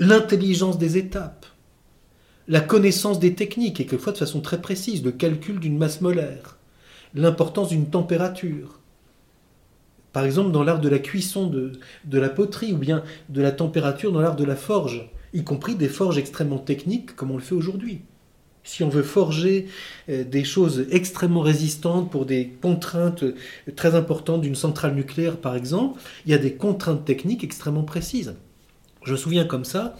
[0.00, 1.46] l'intelligence des étapes,
[2.48, 6.58] la connaissance des techniques, et quelquefois de façon très précise, le calcul d'une masse molaire,
[7.14, 8.79] l'importance d'une température,
[10.12, 11.72] par exemple, dans l'art de la cuisson de,
[12.12, 15.88] la poterie ou bien de la température dans l'art de la forge, y compris des
[15.88, 18.00] forges extrêmement techniques comme on le fait aujourd'hui.
[18.62, 19.68] Si on veut forger
[20.08, 23.24] euh, des choses extrêmement résistantes pour des contraintes
[23.74, 28.34] très importantes d'une centrale nucléaire, par exemple, il y a des contraintes techniques extrêmement précises.
[29.04, 29.96] Je me souviens comme ça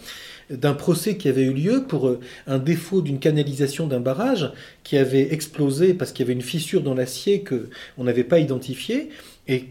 [0.51, 4.97] d'un procès qui avait eu lieu pour euh, un défaut d'une canalisation d'un barrage qui
[4.97, 9.11] avait explosé parce qu'il y avait une fissure dans l'acier que on n'avait pas identifiée
[9.49, 9.67] et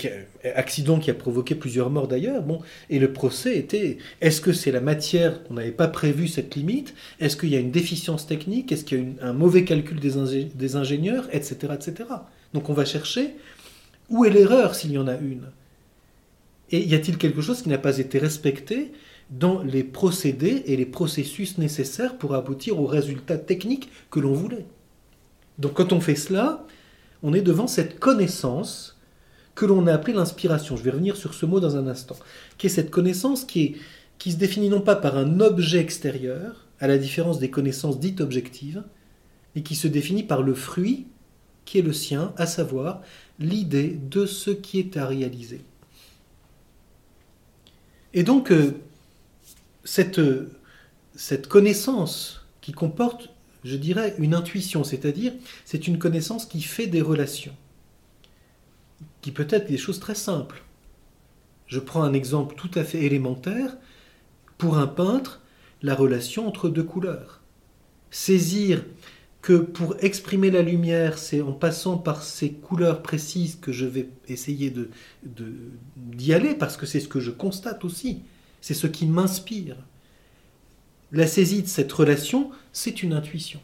[0.55, 2.41] accident qui a provoqué plusieurs morts d'ailleurs.
[2.41, 2.59] Bon,
[2.89, 6.93] et le procès était est-ce que c'est la matière On n'avait pas prévu cette limite?
[7.19, 8.71] Est-ce qu'il y a une déficience technique?
[8.71, 11.27] Est-ce qu'il y a un mauvais calcul des, des ingénieurs?
[11.31, 11.55] Etc.
[11.73, 12.09] etc.
[12.53, 13.35] Donc on va chercher
[14.09, 15.43] où est l'erreur s'il y en a une?
[16.71, 18.91] Et y a-t-il quelque chose qui n'a pas été respecté
[19.29, 24.65] dans les procédés et les processus nécessaires pour aboutir au résultat technique que l'on voulait
[25.59, 26.65] Donc quand on fait cela,
[27.21, 28.97] on est devant cette connaissance
[29.55, 30.77] que l'on a appelé l'inspiration.
[30.77, 32.15] Je vais revenir sur ce mot dans un instant.
[32.57, 33.75] Qui est cette connaissance qui, est,
[34.17, 38.21] qui se définit non pas par un objet extérieur, à la différence des connaissances dites
[38.21, 38.83] objectives,
[39.53, 41.07] mais qui se définit par le fruit
[41.65, 43.01] qui est le sien, à savoir
[43.37, 45.61] l'idée de ce qui est à réaliser.
[48.15, 48.71] Et donc, euh,
[49.83, 50.21] cette,
[51.15, 53.29] cette connaissance qui comporte,
[53.63, 55.33] je dirais, une intuition, c'est-à-dire
[55.65, 57.55] c'est une connaissance qui fait des relations
[59.21, 60.63] qui peut être des choses très simples.
[61.67, 63.77] Je prends un exemple tout à fait élémentaire.
[64.57, 65.41] Pour un peintre,
[65.81, 67.41] la relation entre deux couleurs.
[68.11, 68.83] Saisir
[69.41, 74.09] que pour exprimer la lumière, c'est en passant par ces couleurs précises que je vais
[74.27, 74.89] essayer de,
[75.95, 78.23] d'y aller, parce que c'est ce que je constate aussi,
[78.61, 79.75] c'est ce qui m'inspire.
[81.11, 83.59] La saisie de cette relation, c'est une intuition.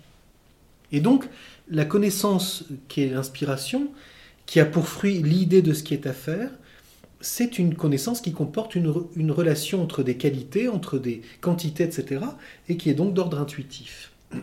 [0.91, 1.27] Et donc,
[1.69, 3.91] la connaissance qui est l'inspiration,
[4.45, 6.49] qui a pour fruit l'idée de ce qui est à faire,
[7.21, 12.23] c'est une connaissance qui comporte une, relation entre des qualités, entre des quantités, etc.,
[12.69, 14.11] et qui est donc d'ordre intuitif.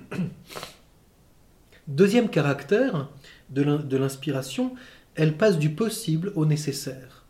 [1.89, 3.09] Deuxième caractère
[3.51, 4.75] de l'inspiration,
[5.15, 7.25] elle passe du possible au nécessaire.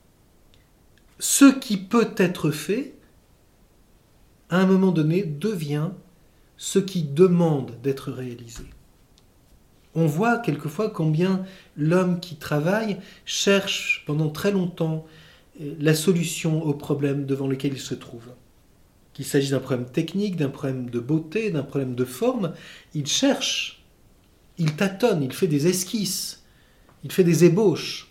[1.19, 2.95] Ce qui peut être fait,
[4.53, 5.89] à un moment donné, devient
[6.59, 8.65] ce qui demande d'être réalisé.
[9.95, 15.07] On voit quelquefois combien l'homme qui travaille cherche pendant très longtemps
[15.61, 18.29] euh, la solution au problème devant lequel il se trouve.
[19.15, 22.53] Qu'il s'agisse d'un problème technique, d'un problème de beauté, d'un problème de forme,
[22.95, 23.83] il cherche,
[24.59, 26.45] il tâtonne, il fait des esquisses,
[27.05, 28.11] il fait des ébauches.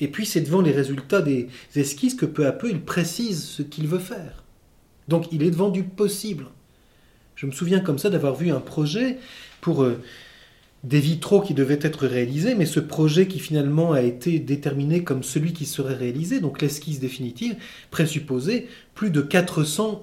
[0.00, 3.62] Et puis c'est devant les résultats des esquisses que peu à peu il précise ce
[3.62, 4.41] qu'il veut faire.
[5.12, 6.46] Donc il est devant du possible.
[7.34, 9.18] Je me souviens comme ça d'avoir vu un projet
[9.60, 10.00] pour euh,
[10.84, 15.22] des vitraux qui devaient être réalisés, mais ce projet qui finalement a été déterminé comme
[15.22, 17.56] celui qui serait réalisé, donc l'esquisse définitive,
[17.90, 20.02] présupposait plus de 400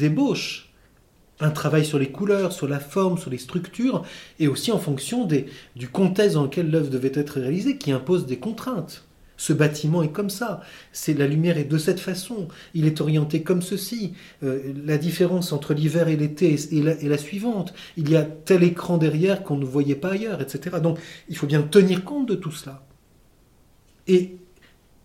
[0.00, 0.70] ébauches.
[1.40, 4.02] Un travail sur les couleurs, sur la forme, sur les structures,
[4.40, 5.28] et aussi en fonction
[5.76, 9.04] du contexte dans lequel l'œuvre devait être réalisée, qui impose des contraintes.
[9.36, 10.60] Ce bâtiment est comme ça.
[10.92, 12.48] C'est la lumière est de cette façon.
[12.74, 14.14] Il est orienté comme ceci.
[14.42, 17.74] Euh, la différence entre l'hiver et l'été est, la, suivante.
[17.96, 20.76] Il y a tel écran derrière qu'on ne voyait pas ailleurs, etc.
[20.82, 22.84] Donc il faut bien tenir compte de tout cela.
[24.06, 24.36] et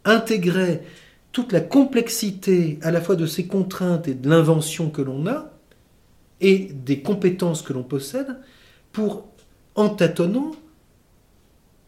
[0.05, 0.83] intégrait
[1.31, 5.51] toute la complexité à la fois de ces contraintes et de l'invention que l'on a,
[6.41, 8.39] et des compétences que l'on possède,
[8.91, 9.27] pour,
[9.75, 10.51] en tâtonnant,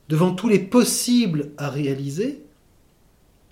[0.10, 2.44] devant tous les possibles à réaliser,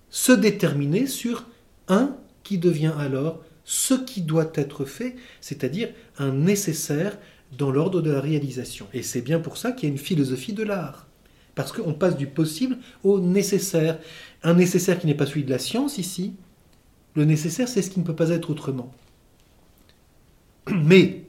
[0.10, 1.46] se déterminer sur
[1.88, 7.18] un qui devient alors ce qui doit être fait, c'est-à-dire un nécessaire
[7.58, 8.88] dans l'ordre de la réalisation.
[8.94, 11.08] Et c'est bien pour ça qu'il y a une philosophie de l'art.
[11.54, 14.00] Parce qu'on passe du possible au nécessaire.
[14.44, 16.34] Un nécessaire qui n'est pas celui de la science ici.
[17.16, 18.94] Le nécessaire, c'est ce qui ne peut pas être autrement.
[20.72, 21.24] Mais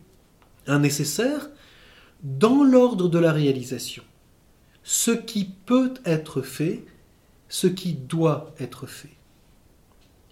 [0.66, 1.50] un nécessaire
[2.22, 4.02] dans l'ordre de la réalisation.
[4.90, 6.82] Ce qui peut être fait,
[7.50, 9.18] ce qui doit être fait.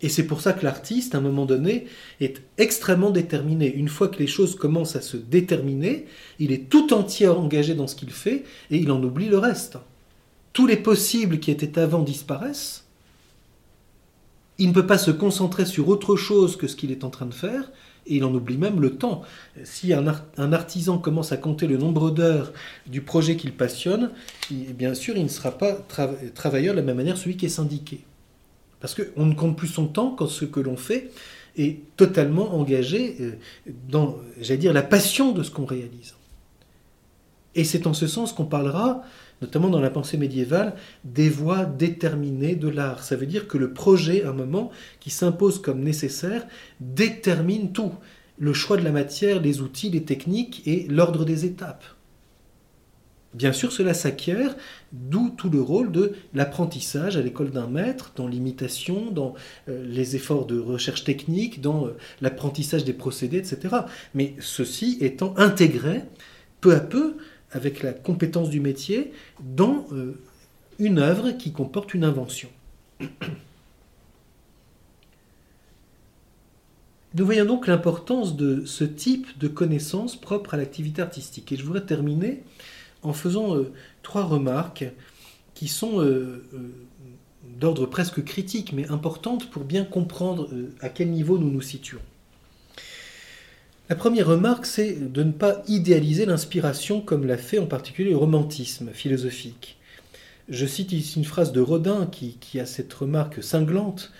[0.00, 1.84] Et c'est pour ça que l'artiste, à un moment donné,
[2.20, 3.70] est extrêmement déterminé.
[3.70, 6.06] Une fois que les choses commencent à se déterminer,
[6.38, 9.76] il est tout entier engagé dans ce qu'il fait et il en oublie le reste.
[10.54, 12.86] Tous les possibles qui étaient avant disparaissent.
[14.56, 17.26] Il ne peut pas se concentrer sur autre chose que ce qu'il est en train
[17.26, 17.70] de faire
[18.06, 19.22] et il en oublie même le temps.
[19.64, 20.06] Si un,
[20.52, 22.52] artisan commence à compter le nombre d'heures
[22.86, 24.10] du projet qu'il passionne,
[24.50, 25.72] bien sûr, il ne sera pas
[26.34, 28.04] travailleur de la même manière celui qui est syndiqué.
[28.80, 31.10] Parce qu'on ne compte plus son temps quand ce que l'on fait
[31.56, 33.32] est totalement engagé euh,
[33.88, 36.14] dans, j'allais dire, la passion de ce qu'on réalise.
[37.54, 39.02] Et c'est en ce sens qu'on parlera,
[39.42, 40.74] notamment dans la pensée médiévale,
[41.04, 43.02] des voies déterminées de l'art.
[43.02, 44.70] Ça veut dire que le projet, à un moment,
[45.00, 46.46] qui s'impose comme nécessaire,
[46.80, 47.92] détermine tout.
[48.38, 51.84] Le choix de la matière, les outils, les techniques et l'ordre des étapes.
[53.36, 54.56] Bien sûr, cela s'acquiert,
[54.92, 59.34] d'où tout le rôle de l'apprentissage à l'école d'un maître, dans l'imitation, dans
[59.68, 63.76] euh, les efforts de recherche technique, dans euh, l'apprentissage des procédés, etc.
[64.14, 66.04] Mais ceci étant intégré
[66.62, 67.16] peu à peu,
[67.56, 70.12] avec la compétence du métier, dans euh,
[70.78, 72.50] une œuvre qui comporte une invention.
[77.14, 81.50] Nous voyons donc l'importance de ce type de connaissances propres à l'activité artistique.
[81.50, 82.42] Et je voudrais terminer
[83.02, 84.84] en faisant euh, trois remarques
[85.54, 86.44] qui sont euh,
[87.58, 90.50] d'ordre presque critique, mais importantes pour bien comprendre
[90.80, 92.02] à quel niveau nous nous situons.
[93.88, 98.16] La première remarque, c'est de ne pas idéaliser l'inspiration comme l'a fait en particulier le
[98.16, 99.78] romantisme philosophique.
[100.48, 104.12] Je cite ici une phrase de Rodin qui, a cette remarque cinglante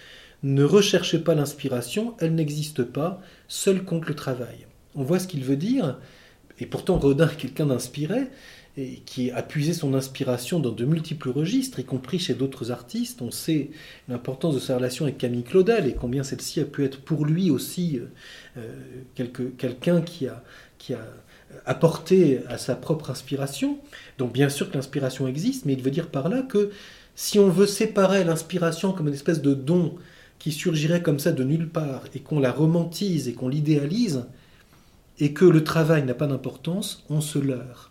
[0.45, 4.67] Ne recherchez pas l'inspiration, elle n'existe pas, seul compte le travail.
[4.95, 5.99] On voit ce qu'il veut dire,
[6.61, 8.29] et pourtant Rodin est quelqu'un d'inspiré,
[8.77, 13.23] et qui a puisé son inspiration dans de multiples registres, y compris chez d'autres artistes.
[13.23, 13.71] On sait
[14.09, 17.51] l'importance de sa relation avec Camille Claudel et combien celle-ci a pu être pour lui
[17.51, 18.01] aussi
[18.57, 18.61] euh,
[19.21, 20.43] euh, quelqu'un qui a,
[20.79, 21.07] qui a
[21.65, 23.79] apporté à sa propre inspiration.
[24.19, 26.71] Donc bien sûr que l'inspiration existe, mais il veut dire par là que
[27.15, 29.97] si on veut séparer l'inspiration comme une espèce de don
[30.39, 34.27] qui surgirait comme ça de nulle part, et qu'on la romantise et qu'on l'idéalise,
[35.19, 37.91] et que le travail n'a pas d'importance, on se leurre.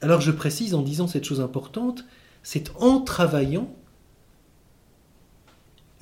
[0.00, 2.04] Alors je précise en disant cette chose importante,
[2.42, 3.72] c'est en travaillant,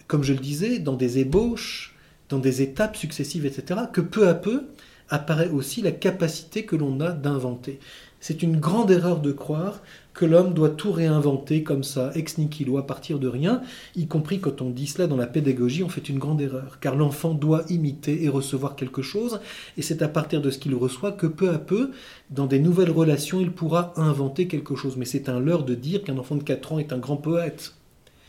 [0.06, 1.95] comme je le disais, dans des ébauches,
[2.28, 4.64] dans des étapes successives, etc., que peu à peu
[5.08, 7.78] apparaît aussi la capacité que l'on a d'inventer.
[8.18, 9.80] C'est une grande erreur de croire
[10.12, 13.60] que l'homme doit tout réinventer comme ça, ex nihilo, à partir de rien,
[13.94, 16.96] y compris quand on dit cela dans la pédagogie, on fait une grande erreur, car
[16.96, 19.40] l'enfant doit imiter et recevoir quelque chose,
[19.76, 21.90] et c'est à partir de ce qu'il reçoit que peu à peu,
[22.30, 24.96] dans des nouvelles relations, il pourra inventer quelque chose.
[24.96, 27.74] Mais c'est un leurre de dire qu'un enfant de 4 ans est un grand poète.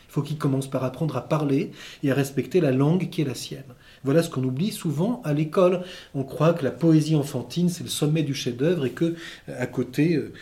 [0.08, 1.72] Il faut qu'il commence par apprendre à parler
[2.02, 3.74] et à respecter la langue qui est la sienne.
[4.04, 5.82] Voilà ce qu'on oublie souvent à l'école.
[6.14, 9.04] On croit que la poésie enfantine, c'est le sommet du chef-d'œuvre et que,
[9.48, 10.32] euh, à côté, euh,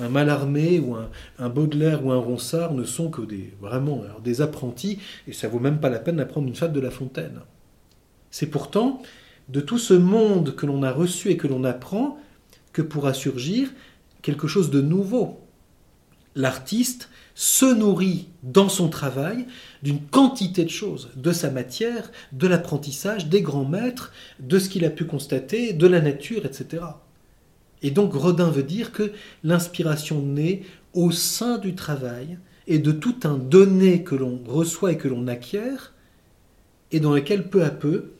[0.00, 0.96] un, Mallarmé ou
[1.38, 5.60] un, Baudelaire ou un Ronsard ne sont que des, vraiment des apprentis et ça vaut
[5.60, 7.40] même pas la peine d'apprendre une fable de La Fontaine.
[8.30, 9.02] C'est pourtant
[9.48, 12.18] de tout ce monde que l'on a reçu et que l'on apprend
[12.72, 13.70] que pourra surgir
[14.22, 15.40] quelque chose de nouveau.
[16.34, 17.08] L'artiste
[17.40, 19.46] se nourrit dans son travail
[19.84, 24.84] d'une quantité de choses, de sa matière, de l'apprentissage, des grands maîtres, de ce qu'il
[24.84, 26.82] a pu constater, de la nature, etc.
[27.80, 29.12] Et donc Rodin veut dire que
[29.44, 30.62] l'inspiration naît
[30.94, 35.28] au sein du travail et de tout un donné que l'on reçoit et que l'on
[35.28, 35.94] acquiert,
[36.90, 38.14] et dans lequel peu à peu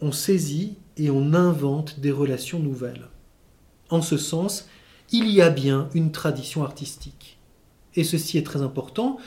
[0.00, 3.06] on saisit et on invente des relations nouvelles.
[3.88, 4.68] En ce sens,
[5.12, 7.37] il y a bien une tradition artistique
[7.98, 9.18] et ceci est très important,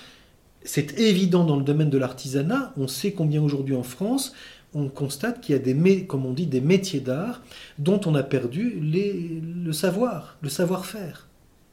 [0.64, 4.34] c'est évident dans le domaine de l'artisanat, on sait combien aujourd'hui en France,
[4.74, 7.42] on constate qu'il y a des, métiers d'art
[7.80, 11.28] dont on a perdu le savoir, le savoir-faire.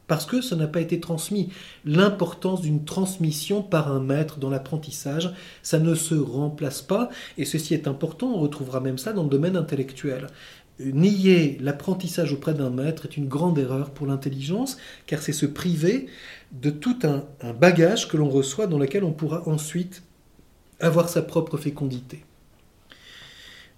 [0.07, 1.49] parce que ça n'a pas été transmis.
[1.85, 5.31] L'importance d'une transmission par un maître dans l'apprentissage,
[5.61, 9.29] ça ne se remplace pas, et ceci est important, on retrouvera même ça dans le
[9.29, 10.27] domaine intellectuel.
[10.79, 14.77] Nier l'apprentissage auprès d'un maître est une grande erreur pour l'intelligence,
[15.07, 16.07] car c'est se priver
[16.53, 20.03] de tout un, bagage que l'on reçoit dans lequel on pourra ensuite
[20.79, 22.23] avoir sa propre fécondité.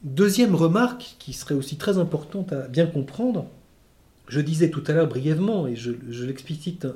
[0.04, 3.48] Deuxième remarque, qui serait aussi très importante à bien comprendre,
[4.28, 5.92] je disais tout à l'heure brièvement, et je,
[6.24, 6.88] l'explicite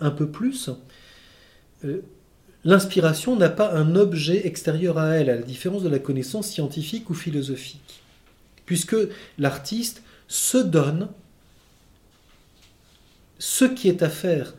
[0.00, 0.70] un, peu plus,
[1.84, 2.00] euh,
[2.64, 7.10] l'inspiration n'a pas un objet extérieur à elle, à la différence de la connaissance scientifique
[7.10, 8.01] ou philosophique,
[8.66, 8.96] puisque
[9.38, 11.08] l'artiste se donne
[13.38, 14.54] ce qui est à faire.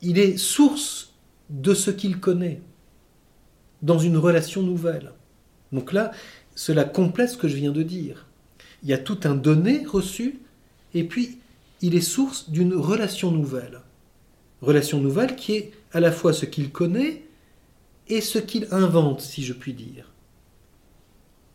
[0.00, 1.12] Il est source
[1.48, 2.60] de ce qu'il connaît
[3.82, 5.12] dans une relation nouvelle.
[5.70, 6.12] Donc là,
[6.54, 8.26] cela complète ce que je viens de dire.
[8.82, 10.40] Il y a tout un donné reçu
[10.94, 11.38] et puis
[11.80, 13.80] il est source d'une relation nouvelle.
[14.60, 17.24] Relation nouvelle qui est à la fois ce qu'il connaît
[18.08, 20.10] et ce qu'il invente, si je puis dire.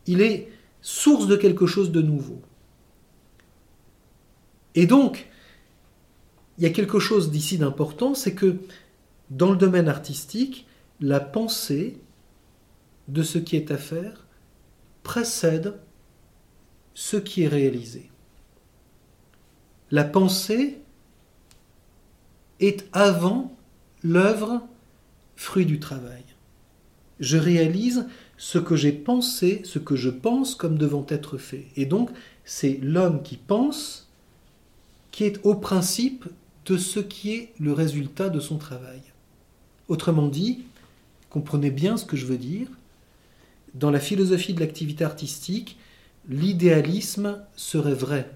[0.06, 0.48] Il est
[0.80, 2.40] source de quelque chose de nouveau.
[4.74, 5.28] Et donc,
[6.56, 8.56] il y a quelque chose d'ici d'important, c'est que
[9.30, 10.66] dans le domaine artistique,
[11.00, 11.98] la pensée
[13.08, 14.26] de ce qui est à faire
[15.02, 15.80] précède
[16.94, 18.10] ce qui est réalisé
[19.90, 20.80] la pensée
[22.60, 23.56] est avant
[24.02, 24.62] l'œuvre,
[25.36, 26.24] fruit du travail.
[27.20, 28.06] Je réalise
[28.38, 31.66] ce que j'ai pensé, ce que je pense comme devant être fait.
[31.76, 32.08] Et donc,
[32.44, 34.08] c'est l'homme qui pense
[35.10, 36.24] qui est au principe
[36.64, 39.02] de ce qui est le résultat de son travail.
[39.88, 40.62] Autrement dit,
[41.28, 42.68] comprenez bien ce que je veux dire,
[43.74, 45.78] dans la philosophie de l'activité artistique,
[46.28, 48.30] l'idéalisme serait vrai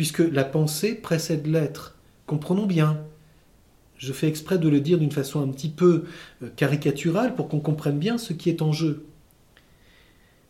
[0.00, 1.94] puisque la pensée précède l'être.
[2.26, 3.04] Comprenons bien.
[4.00, 6.04] Je fais exprès de le dire d'une façon un petit peu
[6.42, 9.04] euh, caricaturale pour qu'on comprenne bien ce qui est en jeu.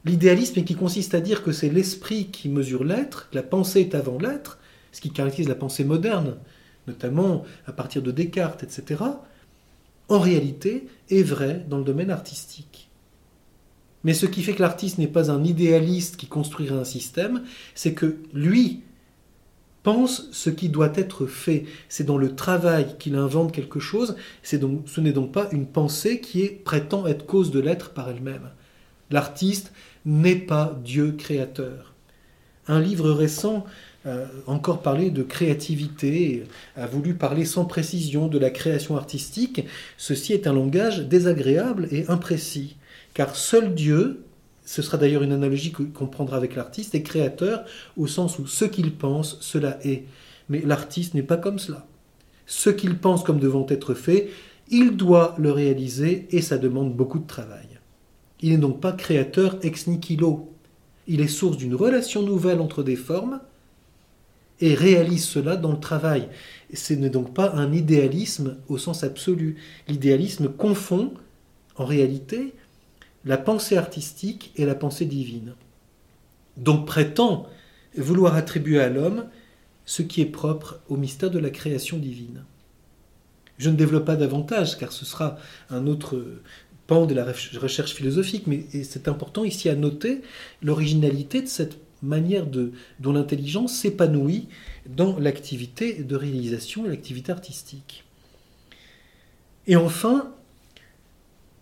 [0.05, 4.19] L'idéalisme qui consiste à dire que c'est l'esprit qui mesure l'être, la pensée est avant
[4.19, 4.61] l'être,
[4.93, 6.37] ce qui caractérise la pensée moderne,
[6.87, 9.03] notamment à partir de Descartes, etc.,
[10.09, 12.89] en réalité est vrai dans le domaine artistique.
[14.05, 17.43] Mais ce qui fait que l'artiste n'est pas un idéaliste qui construirait un système,
[17.75, 18.85] c'est que lui
[19.83, 21.65] pense ce qui doit être fait.
[21.89, 24.17] C'est dans le travail qu'il invente quelque chose.
[24.53, 28.09] Donc, ce n'est donc pas une pensée qui est, prétend être cause de l'être par
[28.09, 28.51] elle-même.
[29.11, 29.73] L'artiste
[30.05, 31.95] n'est pas Dieu créateur.
[32.69, 33.65] Un livre récent
[34.07, 39.67] euh, encore parlé de créativité, a voulu parler sans précision de la création artistique.
[39.99, 42.77] Ceci est un langage désagréable et imprécis,
[43.13, 44.23] car seul Dieu
[44.71, 47.65] ce sera d'ailleurs une analogie qu'on prendra avec l'artiste, est créateur
[47.97, 50.05] au sens où ce qu'il pense, cela est.
[50.49, 51.89] Mais l'artiste n'est pas comme cela.
[52.47, 54.31] Ce qu'il pense comme devant être fait,
[54.69, 57.81] il doit le réaliser et ça demande beaucoup de travail.
[58.43, 60.53] Il n'est donc pas créateur ex nihilo.
[61.09, 63.41] Il est source d'une relation nouvelle entre des formes
[64.61, 66.29] et réalise cela dans le travail.
[66.73, 69.57] Ce n'est donc pas un idéalisme au sens absolu.
[69.89, 71.13] L'idéalisme confond,
[71.75, 72.55] en réalité,
[73.25, 75.55] la pensée artistique et la pensée divine.
[76.57, 77.47] Donc prétend
[77.97, 79.27] vouloir attribuer à l'homme
[79.85, 82.45] ce qui est propre au mystère de la création divine.
[83.59, 86.41] Je ne développe pas davantage car ce sera un autre
[86.87, 90.23] pan de la recherche philosophique, mais c'est important ici à noter
[90.63, 94.49] l'originalité de cette manière dont l'intelligence s'épanouit
[94.87, 98.05] dans l'activité de réalisation et l'activité artistique.
[99.67, 100.35] Et enfin,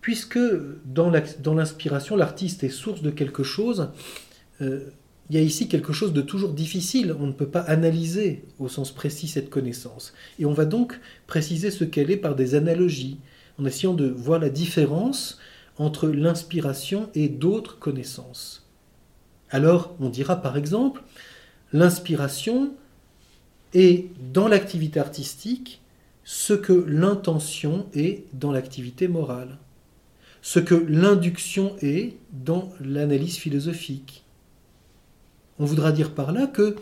[0.01, 0.39] puisque
[0.85, 1.09] dans
[1.53, 3.89] l'inspiration, l'artiste est source de quelque chose,
[4.61, 4.89] euh,
[5.29, 7.15] il y a ici quelque chose de toujours difficile.
[7.19, 10.13] On ne peut pas analyser au sens précis cette connaissance.
[10.39, 13.19] Et on va donc préciser ce qu'elle est par des analogies,
[13.59, 15.39] en essayant de voir la différence
[15.77, 18.67] entre l'inspiration et d'autres connaissances.
[19.51, 21.03] Alors, on dira par exemple,
[21.73, 22.71] l'inspiration
[23.73, 25.81] est dans l'activité artistique
[26.23, 29.57] ce que l'intention est dans l'activité morale
[30.41, 34.23] ce que l'induction est dans l'analyse philosophique.
[35.59, 36.75] On voudra dire par là que,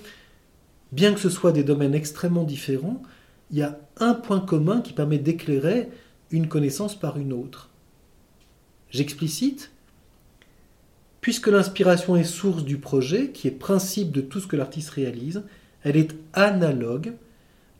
[0.91, 3.01] bien que ce soit des domaines extrêmement différents,
[3.51, 5.89] il y a un point commun qui permet d'éclairer
[6.31, 7.69] une connaissance par une autre.
[8.89, 9.71] J'explicite
[11.21, 15.43] Puisque l'inspiration est source du projet, qui est principe de tout ce que l'artiste réalise,
[15.83, 17.13] elle est analogue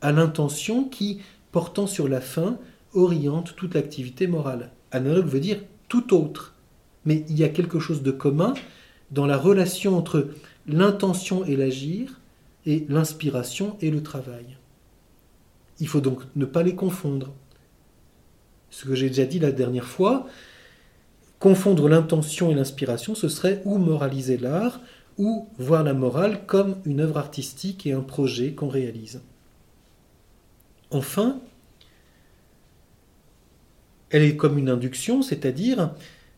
[0.02, 1.22] à l'intention qui,
[1.52, 2.58] portant sur la fin,
[2.94, 4.72] oriente toute l'activité morale.
[4.92, 6.54] Analogue veut dire tout autre.
[7.06, 8.54] Mais il y a quelque chose de commun
[9.12, 10.30] dans la relation entre
[10.68, 12.20] l'intention et l'agir
[12.66, 14.58] et l'inspiration et le travail.
[15.80, 17.34] Il faut donc ne pas les confondre.
[18.70, 20.28] Ce que j'ai déjà dit la dernière fois,
[21.40, 24.82] confondre l'intention et l'inspiration, ce serait ou moraliser l'art,
[25.18, 29.22] ou voir la morale comme une œuvre artistique et un projet qu'on réalise.
[30.92, 31.40] Enfin,
[34.10, 35.94] elle est comme une induction, c'est-à-dire,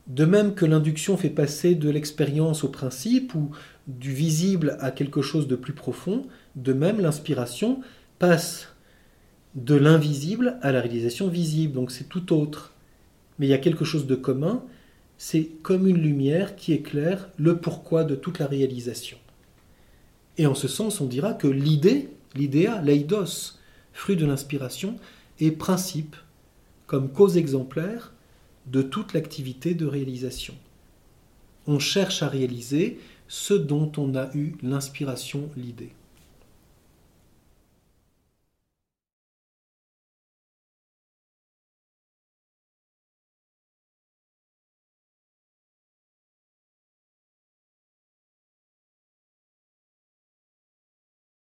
[0.08, 3.52] de même que l'induction fait passer de l'expérience au principe ou
[3.88, 6.24] du visible à quelque chose de plus profond,
[6.56, 7.82] de même l'inspiration
[8.18, 8.70] passe
[9.56, 12.74] de l'invisible à la réalisation visible, donc c'est tout autre.
[13.38, 14.64] Mais il y a quelque chose de commun,
[15.18, 19.18] c'est comme une lumière qui éclaire le pourquoi de toute la réalisation.
[20.38, 23.58] Et en ce sens, on dira que l'idée, l'idéa, l'eidos,
[23.94, 24.96] fruit de l'inspiration,
[25.40, 26.16] est principe,
[26.90, 28.12] comme cause exemplaire
[28.66, 30.56] de toute l'activité de réalisation.
[31.68, 35.92] On cherche à réaliser ce dont on a eu l'inspiration, l'idée.